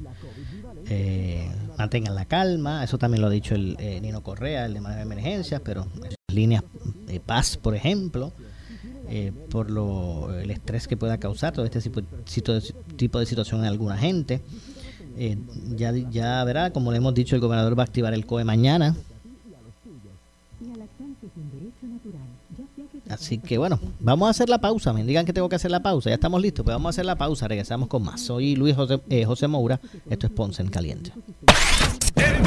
mantengan 1.76 2.14
la 2.14 2.24
calma. 2.26 2.85
Eso 2.85 2.98
también 2.98 3.22
lo 3.22 3.26
ha 3.26 3.31
dicho 3.31 3.55
el 3.55 3.76
Nino 4.02 4.22
Correa 4.22 4.66
el 4.66 4.74
de 4.74 4.81
manejo 4.81 4.98
de 4.98 5.02
emergencias 5.02 5.61
pero 5.64 5.87
las 6.00 6.35
líneas 6.35 6.64
de 7.07 7.20
paz 7.20 7.57
por 7.57 7.74
ejemplo 7.74 8.33
eh, 9.14 9.31
por 9.51 9.70
lo, 9.70 10.33
el 10.33 10.51
estrés 10.51 10.88
que 10.88 10.96
pueda 10.96 11.18
causar 11.18 11.53
todo 11.53 11.66
este 11.66 11.81
tipo, 11.83 13.18
de 13.18 13.27
situación 13.27 13.61
en 13.61 13.66
alguna 13.66 13.98
gente. 13.98 14.40
Eh, 15.18 15.37
ya, 15.77 15.92
ya 15.92 16.42
verá, 16.44 16.72
como 16.72 16.90
le 16.92 16.96
hemos 16.96 17.12
dicho, 17.12 17.35
el 17.35 17.42
gobernador 17.42 17.79
va 17.79 17.83
a 17.83 17.85
activar 17.85 18.14
el 18.14 18.25
COE 18.25 18.44
mañana. 18.44 18.96
Así 23.11 23.37
que 23.37 23.59
bueno, 23.59 23.79
vamos 24.01 24.29
a 24.29 24.31
hacer 24.31 24.48
la 24.48 24.62
pausa. 24.62 24.94
Me 24.94 25.05
digan 25.05 25.27
que 25.27 25.35
tengo 25.35 25.51
que 25.51 25.57
hacer 25.57 25.70
la 25.70 25.83
pausa. 25.83 26.09
Ya 26.09 26.14
estamos 26.14 26.40
listos, 26.40 26.64
pues 26.64 26.75
vamos 26.75 26.87
a 26.87 26.90
hacer 26.90 27.05
la 27.05 27.16
pausa. 27.16 27.46
Regresamos 27.46 27.88
con 27.88 28.03
más. 28.03 28.22
Soy 28.22 28.57
Luis 28.57 28.75
José, 28.75 28.98
eh, 29.11 29.27
José 29.27 29.46
Moura. 29.46 29.79
Esto 30.09 30.27
es 30.27 30.33
Ponce 30.33 30.62
en 30.62 30.68
Caliente. 30.68 31.12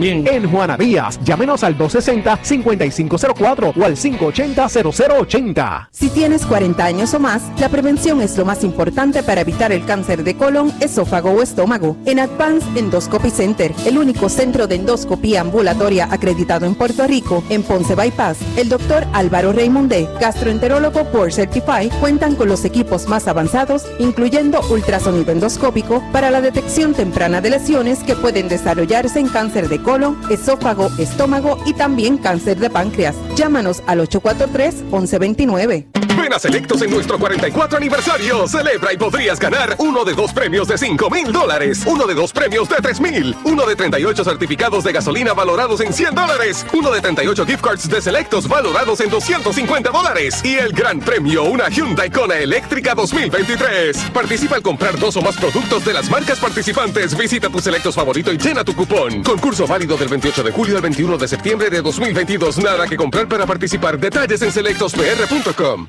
En 0.00 0.48
Juana 0.48 0.76
Díaz, 0.76 1.18
llámenos 1.24 1.64
al 1.64 1.76
260-5504 1.76 3.72
o 3.76 3.84
al 3.84 3.96
580-0080. 3.96 5.88
Si 5.90 6.08
tienes 6.08 6.46
40 6.46 6.84
años 6.84 7.14
o 7.14 7.18
más, 7.18 7.42
la 7.58 7.68
prevención 7.68 8.20
es 8.20 8.38
lo 8.38 8.44
más 8.44 8.62
importante 8.62 9.24
para 9.24 9.40
evitar 9.40 9.72
el 9.72 9.84
cáncer 9.84 10.22
de 10.22 10.36
colon, 10.36 10.72
esófago 10.80 11.32
o 11.32 11.42
estómago. 11.42 11.96
En 12.06 12.20
Advanced 12.20 12.76
Endoscopy 12.76 13.30
Center, 13.30 13.74
el 13.86 13.98
único 13.98 14.28
centro 14.28 14.68
de 14.68 14.76
endoscopía 14.76 15.40
ambulatoria 15.40 16.06
acreditado 16.08 16.64
en 16.66 16.76
Puerto 16.76 17.04
Rico, 17.08 17.42
en 17.48 17.64
Ponce 17.64 17.96
Bypass, 17.96 18.38
el 18.56 18.68
doctor 18.68 19.04
Álvaro 19.12 19.52
Raymondé, 19.52 20.08
gastroenterólogo 20.20 21.06
por 21.10 21.32
Certify, 21.32 21.90
cuentan 22.00 22.36
con 22.36 22.48
los 22.48 22.64
equipos 22.64 23.08
más 23.08 23.26
avanzados, 23.26 23.84
incluyendo 23.98 24.60
ultrasonido 24.70 25.32
endoscópico, 25.32 26.04
para 26.12 26.30
la 26.30 26.40
detección 26.40 26.94
temprana 26.94 27.40
de 27.40 27.50
lesiones 27.50 28.04
que 28.04 28.14
pueden 28.14 28.48
desarrollarse 28.48 29.18
en 29.18 29.28
cáncer 29.28 29.68
de 29.68 29.78
colon, 29.78 29.87
esófago, 30.28 30.90
estómago 30.98 31.56
y 31.64 31.72
también 31.72 32.18
cáncer 32.18 32.58
de 32.58 32.68
páncreas. 32.68 33.16
Llámanos 33.36 33.82
al 33.86 34.00
843-1129. 34.00 36.07
Ven 36.28 36.34
a 36.34 36.38
Selectos 36.38 36.82
en 36.82 36.90
nuestro 36.90 37.18
44 37.18 37.78
aniversario. 37.78 38.46
Celebra 38.46 38.92
y 38.92 38.98
podrías 38.98 39.40
ganar 39.40 39.76
uno 39.78 40.04
de 40.04 40.12
dos 40.12 40.30
premios 40.30 40.68
de 40.68 40.76
5 40.76 41.08
mil 41.08 41.32
dólares, 41.32 41.84
uno 41.86 42.06
de 42.06 42.12
dos 42.12 42.34
premios 42.34 42.68
de 42.68 42.76
3 42.76 43.00
mil, 43.00 43.34
uno 43.44 43.64
de 43.64 43.74
38 43.74 44.24
certificados 44.24 44.84
de 44.84 44.92
gasolina 44.92 45.32
valorados 45.32 45.80
en 45.80 45.90
100 45.90 46.14
dólares, 46.14 46.66
uno 46.74 46.90
de 46.90 47.00
38 47.00 47.46
gift 47.46 47.62
cards 47.62 47.88
de 47.88 48.02
Selectos 48.02 48.46
valorados 48.46 49.00
en 49.00 49.08
250 49.08 49.90
dólares 49.90 50.44
y 50.44 50.56
el 50.56 50.72
gran 50.72 51.00
premio, 51.00 51.44
una 51.44 51.70
Hyundai 51.70 52.10
Kona 52.10 52.36
eléctrica 52.36 52.94
2023. 52.94 53.96
Participa 54.12 54.56
al 54.56 54.62
comprar 54.62 54.98
dos 54.98 55.16
o 55.16 55.22
más 55.22 55.36
productos 55.38 55.82
de 55.86 55.94
las 55.94 56.10
marcas 56.10 56.38
participantes. 56.38 57.16
Visita 57.16 57.48
tu 57.48 57.58
Selectos 57.58 57.94
favorito 57.94 58.30
y 58.30 58.36
llena 58.36 58.64
tu 58.64 58.74
cupón. 58.74 59.22
Concurso 59.22 59.66
válido 59.66 59.96
del 59.96 60.08
28 60.08 60.42
de 60.42 60.50
julio 60.50 60.76
al 60.76 60.82
21 60.82 61.16
de 61.16 61.26
septiembre 61.26 61.70
de 61.70 61.80
2022. 61.80 62.58
Nada 62.58 62.86
que 62.86 62.98
comprar 62.98 63.26
para 63.28 63.46
participar. 63.46 63.98
Detalles 63.98 64.42
en 64.42 64.52
selectospr.com. 64.52 65.88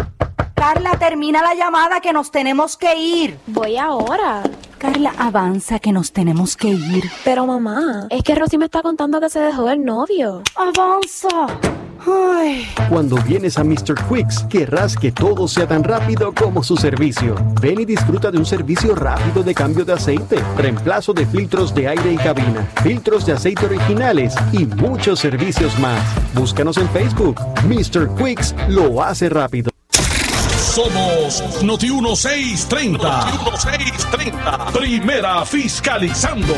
Carla, 0.61 0.91
termina 0.99 1.41
la 1.41 1.55
llamada 1.55 2.01
que 2.01 2.13
nos 2.13 2.29
tenemos 2.29 2.77
que 2.77 2.95
ir. 2.95 3.39
Voy 3.47 3.77
ahora. 3.77 4.43
Carla, 4.77 5.11
avanza 5.17 5.79
que 5.79 5.91
nos 5.91 6.11
tenemos 6.11 6.55
que 6.55 6.67
ir. 6.67 7.09
Pero 7.23 7.47
mamá, 7.47 8.05
es 8.11 8.21
que 8.21 8.35
Rosy 8.35 8.59
me 8.59 8.65
está 8.65 8.83
contando 8.83 9.19
que 9.19 9.27
se 9.31 9.39
dejó 9.39 9.63
del 9.65 9.83
novio. 9.83 10.43
Avanza. 10.55 11.47
Ay. 12.05 12.67
Cuando 12.89 13.15
vienes 13.23 13.57
a 13.57 13.63
Mr. 13.63 13.95
Quicks, 14.07 14.43
querrás 14.51 14.95
que 14.95 15.11
todo 15.11 15.47
sea 15.47 15.67
tan 15.67 15.83
rápido 15.83 16.31
como 16.31 16.61
su 16.61 16.77
servicio. 16.77 17.33
Ven 17.59 17.79
y 17.79 17.85
disfruta 17.85 18.29
de 18.29 18.37
un 18.37 18.45
servicio 18.45 18.93
rápido 18.93 19.41
de 19.41 19.55
cambio 19.55 19.83
de 19.83 19.93
aceite, 19.93 20.43
reemplazo 20.57 21.11
de 21.11 21.25
filtros 21.25 21.73
de 21.73 21.87
aire 21.87 22.13
y 22.13 22.17
cabina, 22.17 22.69
filtros 22.83 23.25
de 23.25 23.33
aceite 23.33 23.65
originales 23.65 24.35
y 24.51 24.67
muchos 24.67 25.21
servicios 25.21 25.79
más. 25.79 25.99
Búscanos 26.35 26.77
en 26.77 26.87
Facebook. 26.89 27.41
Mr. 27.65 28.13
Quicks 28.15 28.53
lo 28.69 29.01
hace 29.01 29.27
rápido. 29.27 29.70
Somos 30.71 31.61
Noti 31.63 31.89
1630. 31.89 33.25
Noti 33.25 33.37
1630. 33.43 34.71
Primera 34.71 35.45
fiscalizando. 35.45 36.53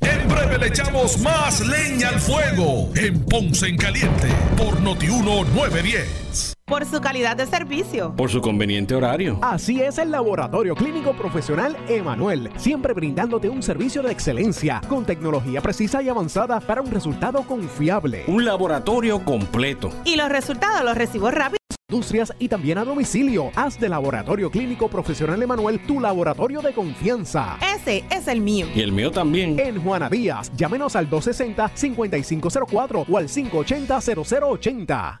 En 0.00 0.28
breve 0.28 0.58
le 0.58 0.68
echamos 0.68 1.18
más 1.18 1.66
leña 1.66 2.10
al 2.10 2.20
fuego 2.20 2.90
en 2.94 3.24
Ponce 3.24 3.66
en 3.66 3.76
Caliente 3.76 4.28
por 4.56 4.80
Noti 4.80 5.08
910. 5.08 6.54
Por 6.64 6.86
su 6.86 7.00
calidad 7.00 7.36
de 7.36 7.46
servicio. 7.46 8.14
Por 8.16 8.30
su 8.30 8.40
conveniente 8.40 8.94
horario. 8.94 9.40
Así 9.42 9.82
es 9.82 9.98
el 9.98 10.12
Laboratorio 10.12 10.76
Clínico 10.76 11.12
Profesional 11.12 11.76
Emanuel, 11.88 12.50
siempre 12.56 12.94
brindándote 12.94 13.48
un 13.48 13.64
servicio 13.64 14.04
de 14.04 14.12
excelencia 14.12 14.80
con 14.88 15.04
tecnología 15.04 15.60
precisa 15.60 16.00
y 16.02 16.08
avanzada 16.08 16.60
para 16.60 16.80
un 16.80 16.90
resultado 16.92 17.42
confiable. 17.42 18.22
Un 18.28 18.44
laboratorio 18.44 19.24
completo. 19.24 19.90
Y 20.04 20.14
los 20.14 20.28
resultados 20.28 20.84
los 20.84 20.96
recibo 20.96 21.32
rápido. 21.32 21.61
Industrias 21.92 22.32
y 22.38 22.48
también 22.48 22.78
a 22.78 22.86
domicilio. 22.86 23.50
Haz 23.54 23.78
de 23.78 23.86
Laboratorio 23.86 24.50
Clínico 24.50 24.88
Profesional 24.88 25.42
Emanuel 25.42 25.78
tu 25.86 26.00
laboratorio 26.00 26.62
de 26.62 26.72
confianza. 26.72 27.58
Ese 27.76 28.02
es 28.10 28.28
el 28.28 28.40
mío. 28.40 28.66
Y 28.74 28.80
el 28.80 28.92
mío 28.92 29.10
también. 29.10 29.58
En 29.60 29.78
Juana 29.82 30.08
Díaz, 30.08 30.50
llámenos 30.56 30.96
al 30.96 31.10
260-5504 31.10 33.04
o 33.06 33.18
al 33.18 33.28
580-0080. 33.28 35.20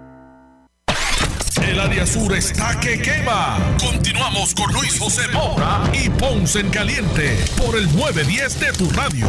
Área 1.81 2.05
sur 2.05 2.31
está 2.35 2.79
que 2.79 3.01
quema. 3.01 3.57
Continuamos 3.79 4.53
con 4.53 4.71
Luis 4.71 4.99
José 4.99 5.23
Moura 5.33 5.81
y 5.91 6.11
Ponce 6.11 6.59
en 6.59 6.69
Caliente 6.69 7.35
por 7.57 7.75
el 7.75 7.85
910 7.95 8.59
de 8.59 8.71
tu 8.73 8.89
radio. 8.91 9.27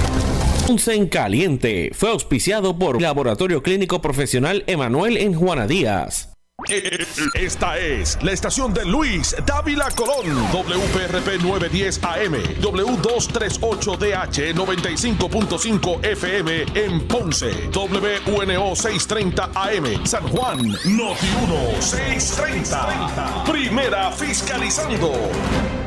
Ponce 0.67 0.95
en 0.95 1.09
Caliente 1.09 1.93
fue 1.95 2.11
auspiciado 2.11 2.79
por 2.79 3.01
Laboratorio 3.01 3.63
Clínico 3.63 4.03
Profesional 4.03 4.65
Emanuel 4.67 5.17
en 5.17 5.33
Juana 5.33 5.67
Díaz. 5.67 6.32
Esta 7.35 7.77
es 7.79 8.17
la 8.23 8.33
estación 8.33 8.73
de 8.73 8.85
Luis 8.87 9.37
Dávila 9.45 9.91
Colón, 9.91 10.27
WPRP 10.53 11.43
910 11.43 12.01
AM, 12.03 12.35
W238DH 12.63 14.55
95.5 14.55 16.05
FM 16.05 16.65
en 16.75 17.07
Ponce, 17.09 17.69
WNO 17.75 18.75
630 18.77 19.51
AM, 19.55 20.07
San 20.07 20.27
Juan, 20.29 20.69
Noti 20.69 21.27
1 21.43 21.83
630. 21.83 23.45
Primera 23.45 24.11
fiscalizando. 24.13 25.82